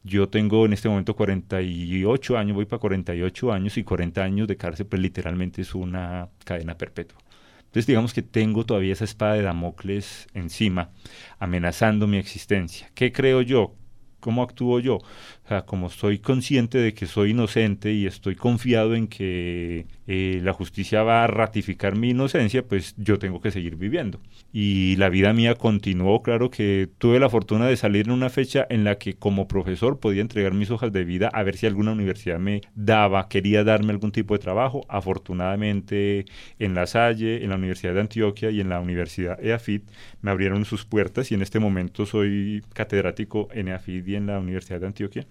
Yo 0.03 0.27
tengo 0.27 0.65
en 0.65 0.73
este 0.73 0.89
momento 0.89 1.15
48 1.15 2.37
años, 2.37 2.55
voy 2.55 2.65
para 2.65 2.79
48 2.79 3.53
años 3.53 3.77
y 3.77 3.83
40 3.83 4.21
años 4.21 4.47
de 4.47 4.57
cárcel, 4.57 4.85
pues 4.85 5.01
literalmente 5.01 5.61
es 5.61 5.73
una 5.73 6.29
cadena 6.43 6.77
perpetua. 6.77 7.17
Entonces 7.59 7.87
digamos 7.87 8.13
que 8.13 8.21
tengo 8.21 8.65
todavía 8.65 8.93
esa 8.93 9.05
espada 9.05 9.33
de 9.33 9.41
Damocles 9.43 10.27
encima, 10.33 10.91
amenazando 11.39 12.05
mi 12.05 12.17
existencia. 12.17 12.91
¿Qué 12.93 13.11
creo 13.11 13.41
yo? 13.41 13.75
¿Cómo 14.19 14.43
actúo 14.43 14.79
yo? 14.79 14.99
O 15.45 15.47
sea, 15.49 15.63
como 15.63 15.87
estoy 15.87 16.19
consciente 16.19 16.77
de 16.77 16.93
que 16.93 17.05
soy 17.05 17.31
inocente 17.31 17.91
y 17.91 18.07
estoy 18.07 18.35
confiado 18.35 18.95
en 18.95 19.07
que 19.07 19.87
eh, 20.07 20.39
la 20.41 20.53
justicia 20.53 21.03
va 21.03 21.25
a 21.25 21.27
ratificar 21.27 21.97
mi 21.97 22.11
inocencia, 22.11 22.65
pues 22.65 22.95
yo 22.97 23.19
tengo 23.19 23.41
que 23.41 23.51
seguir 23.51 23.75
viviendo. 23.75 24.21
Y 24.53 24.95
la 24.95 25.09
vida 25.09 25.33
mía 25.33 25.55
continuó, 25.55 26.21
claro 26.23 26.49
que 26.49 26.87
tuve 26.97 27.19
la 27.19 27.29
fortuna 27.29 27.67
de 27.67 27.75
salir 27.75 28.05
en 28.05 28.13
una 28.13 28.29
fecha 28.29 28.65
en 28.69 28.85
la 28.85 28.97
que 28.97 29.15
como 29.15 29.49
profesor 29.49 29.99
podía 29.99 30.21
entregar 30.21 30.53
mis 30.53 30.71
hojas 30.71 30.93
de 30.93 31.03
vida 31.03 31.29
a 31.33 31.43
ver 31.43 31.57
si 31.57 31.65
alguna 31.65 31.91
universidad 31.91 32.39
me 32.39 32.61
daba, 32.75 33.27
quería 33.27 33.65
darme 33.65 33.91
algún 33.91 34.13
tipo 34.13 34.35
de 34.35 34.39
trabajo. 34.39 34.85
Afortunadamente 34.87 36.23
en 36.57 36.73
La 36.73 36.87
Salle, 36.87 37.43
en 37.43 37.49
la 37.49 37.57
Universidad 37.57 37.93
de 37.95 38.01
Antioquia 38.01 38.49
y 38.49 38.61
en 38.61 38.69
la 38.69 38.79
Universidad 38.79 39.43
EAFIT 39.43 39.83
me 40.21 40.31
abrieron 40.31 40.63
sus 40.63 40.85
puertas 40.85 41.31
y 41.31 41.35
en 41.35 41.41
este 41.41 41.59
momento 41.59 42.05
soy 42.05 42.63
catedrático 42.73 43.49
en 43.51 43.67
EAFIT 43.67 44.07
y 44.07 44.15
en 44.15 44.27
la 44.27 44.39
Universidad 44.39 44.79
de 44.79 44.87
Antioquia 44.87 45.27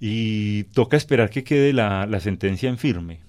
y 0.00 0.64
toca 0.64 0.96
esperar 0.96 1.28
que 1.28 1.44
quede 1.44 1.74
la, 1.74 2.08
sentencia 2.20 2.68
en 2.70 2.78
firme. 2.78 3.20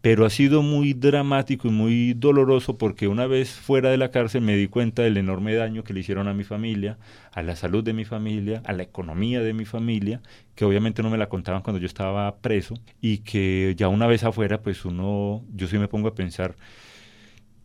Pero 0.00 0.24
ha 0.24 0.30
sido 0.30 0.62
muy 0.62 0.92
dramático 0.92 1.66
y 1.66 1.72
muy 1.72 2.14
doloroso 2.14 2.78
porque 2.78 3.08
una 3.08 3.26
vez 3.26 3.50
fuera 3.50 3.90
de 3.90 3.96
la 3.96 4.12
cárcel 4.12 4.42
me 4.42 4.56
di 4.56 4.68
cuenta 4.68 5.02
del 5.02 5.16
enorme 5.16 5.54
daño 5.54 5.82
que 5.82 5.92
le 5.92 6.00
hicieron 6.00 6.28
a 6.28 6.34
mi 6.34 6.44
familia, 6.44 6.98
a 7.32 7.42
la 7.42 7.56
salud 7.56 7.82
de 7.82 7.94
mi 7.94 8.04
familia, 8.04 8.62
a 8.64 8.72
la 8.72 8.84
economía 8.84 9.42
de 9.42 9.52
mi 9.54 9.64
familia, 9.64 10.22
que 10.54 10.64
obviamente 10.64 11.02
no 11.02 11.10
me 11.10 11.18
la 11.18 11.28
contaban 11.28 11.62
cuando 11.62 11.80
yo 11.80 11.86
estaba 11.86 12.36
preso 12.36 12.74
y 13.00 13.18
que 13.18 13.74
ya 13.76 13.88
una 13.88 14.06
vez 14.06 14.22
afuera 14.22 14.62
pues 14.62 14.84
uno, 14.84 15.42
yo 15.52 15.66
sí 15.66 15.78
me 15.78 15.88
pongo 15.88 16.06
a 16.06 16.14
pensar 16.14 16.54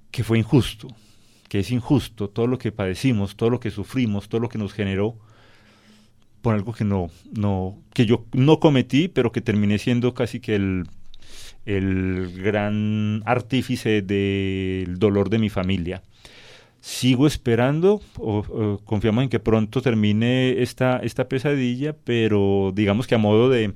que 0.10 0.24
fue 0.24 0.40
injusto, 0.40 0.88
que 1.50 1.60
es 1.60 1.70
injusto 1.70 2.30
todo 2.30 2.48
lo 2.48 2.58
que 2.58 2.72
padecimos, 2.72 3.36
todo 3.36 3.52
lo 3.52 3.60
que 3.60 3.70
sufrimos, 3.70 4.28
todo 4.28 4.42
lo 4.42 4.50
que 4.50 4.58
nos 4.58 4.74
generó 4.74 5.20
por 6.44 6.54
algo 6.54 6.74
que 6.74 6.84
no, 6.84 7.10
no, 7.32 7.80
que 7.94 8.06
yo 8.06 8.26
no 8.34 8.60
cometí, 8.60 9.08
pero 9.08 9.32
que 9.32 9.40
terminé 9.40 9.80
siendo 9.80 10.14
casi 10.14 10.42
que 10.42 10.56
el, 10.56 10.84
el 11.66 12.34
gran 12.44 13.24
artífice 13.26 14.02
del 14.02 15.00
dolor 15.00 15.30
de 15.30 15.40
mi 15.40 15.50
familia. 15.50 16.04
sigo 16.82 17.28
esperando, 17.28 18.02
o, 18.18 18.80
confiamos 18.84 19.24
en 19.24 19.30
que 19.30 19.40
pronto 19.40 19.82
termine 19.82 20.62
esta, 20.62 20.98
esta 20.98 21.30
pesadilla, 21.30 21.96
pero 22.04 22.74
digamos 22.76 23.08
que 23.08 23.16
a 23.16 23.20
modo 23.20 23.50
de, 23.50 23.74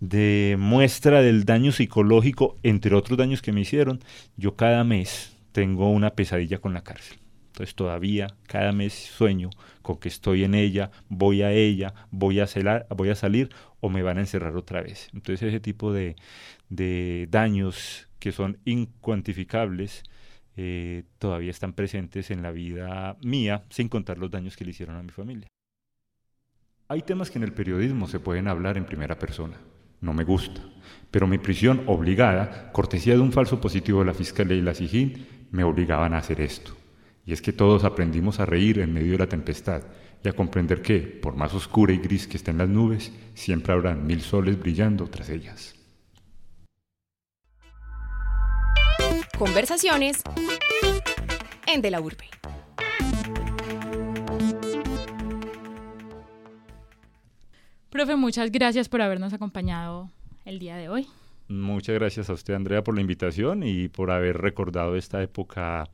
de 0.00 0.56
muestra 0.58 1.20
del 1.20 1.44
daño 1.44 1.70
psicológico, 1.70 2.56
entre 2.62 2.94
otros 2.96 3.18
daños 3.18 3.42
que 3.42 3.52
me 3.52 3.60
hicieron, 3.60 4.00
yo 4.38 4.56
cada 4.56 4.84
mes 4.84 5.36
tengo 5.52 5.90
una 5.90 6.10
pesadilla 6.10 6.58
con 6.58 6.72
la 6.72 6.82
cárcel. 6.82 7.18
Entonces 7.56 7.74
todavía 7.74 8.36
cada 8.46 8.70
mes 8.72 8.92
sueño 8.92 9.48
con 9.80 9.96
que 9.96 10.08
estoy 10.08 10.44
en 10.44 10.54
ella, 10.54 10.90
voy 11.08 11.40
a 11.40 11.52
ella, 11.52 11.94
voy 12.10 12.40
a, 12.40 12.46
celar, 12.46 12.86
voy 12.94 13.08
a 13.08 13.14
salir 13.14 13.48
o 13.80 13.88
me 13.88 14.02
van 14.02 14.18
a 14.18 14.20
encerrar 14.20 14.54
otra 14.56 14.82
vez. 14.82 15.08
Entonces 15.14 15.48
ese 15.48 15.58
tipo 15.58 15.90
de, 15.90 16.16
daños 17.30 18.10
que 18.18 18.30
son 18.30 18.58
incuantificables 18.66 20.02
eh, 20.58 21.04
todavía 21.18 21.50
están 21.50 21.72
presentes 21.72 22.30
en 22.30 22.42
la 22.42 22.50
vida 22.50 23.16
mía, 23.22 23.64
sin 23.70 23.88
contar 23.88 24.18
los 24.18 24.30
daños 24.30 24.54
que 24.54 24.66
le 24.66 24.72
hicieron 24.72 24.96
a 24.96 25.02
mi 25.02 25.08
familia. 25.10 25.48
Hay 26.88 27.00
temas 27.00 27.30
que 27.30 27.38
en 27.38 27.44
el 27.44 27.54
periodismo 27.54 28.06
se 28.06 28.20
pueden 28.20 28.48
hablar 28.48 28.76
en 28.76 28.84
primera 28.84 29.18
persona. 29.18 29.56
No 30.02 30.12
me 30.12 30.24
gusta. 30.24 30.60
Pero 31.10 31.26
mi 31.26 31.38
prisión 31.38 31.84
obligada, 31.86 32.70
cortesía 32.72 33.14
de 33.14 33.20
un 33.20 33.32
falso 33.32 33.62
positivo 33.62 34.00
de 34.00 34.06
la 34.06 34.14
Fiscalía 34.14 34.58
y 34.58 34.60
la 34.60 34.74
SIGIN, 34.74 35.26
me 35.52 35.64
obligaban 35.64 36.12
a 36.12 36.18
hacer 36.18 36.42
esto. 36.42 36.76
Y 37.26 37.32
es 37.32 37.42
que 37.42 37.52
todos 37.52 37.82
aprendimos 37.82 38.38
a 38.38 38.46
reír 38.46 38.78
en 38.78 38.94
medio 38.94 39.12
de 39.12 39.18
la 39.18 39.28
tempestad 39.28 39.82
y 40.22 40.28
a 40.28 40.32
comprender 40.32 40.80
que, 40.80 41.00
por 41.00 41.34
más 41.34 41.52
oscura 41.54 41.92
y 41.92 41.98
gris 41.98 42.28
que 42.28 42.36
estén 42.36 42.56
las 42.56 42.68
nubes, 42.68 43.12
siempre 43.34 43.72
habrán 43.72 44.06
mil 44.06 44.20
soles 44.20 44.56
brillando 44.58 45.08
tras 45.08 45.28
ellas. 45.28 45.74
Conversaciones 49.36 50.22
en 51.66 51.82
De 51.82 51.90
la 51.90 52.00
Urbe. 52.00 52.30
Profe, 57.90 58.14
muchas 58.14 58.52
gracias 58.52 58.88
por 58.88 59.02
habernos 59.02 59.32
acompañado 59.32 60.10
el 60.44 60.60
día 60.60 60.76
de 60.76 60.88
hoy. 60.88 61.08
Muchas 61.48 61.96
gracias 61.96 62.30
a 62.30 62.34
usted, 62.34 62.54
Andrea, 62.54 62.84
por 62.84 62.94
la 62.94 63.00
invitación 63.00 63.64
y 63.64 63.88
por 63.88 64.12
haber 64.12 64.38
recordado 64.38 64.94
esta 64.96 65.22
época 65.22 65.88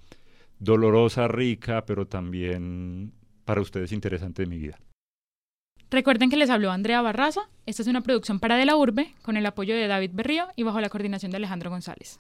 dolorosa, 0.63 1.27
rica, 1.29 1.85
pero 1.85 2.07
también 2.07 3.13
para 3.45 3.61
ustedes 3.61 3.93
interesante 3.93 4.43
de 4.43 4.49
mi 4.49 4.59
vida. 4.59 4.79
Recuerden 5.91 6.31
que 6.31 6.37
les 6.37 6.49
habló 6.49 6.71
Andrea 6.71 7.03
Barraza. 7.03 7.43
Esta 7.67 7.83
es 7.83 7.89
una 7.89 8.01
producción 8.01 8.41
para 8.41 8.57
De 8.57 8.65
la 8.65 8.77
Urbe, 8.77 9.15
con 9.23 9.37
el 9.37 9.45
apoyo 9.45 9.75
de 9.75 9.87
David 9.89 10.13
Berrío 10.15 10.47
y 10.57 10.63
bajo 10.63 10.81
la 10.81 10.89
coordinación 10.89 11.31
de 11.31 11.37
Alejandro 11.37 11.71
González. 11.71 12.19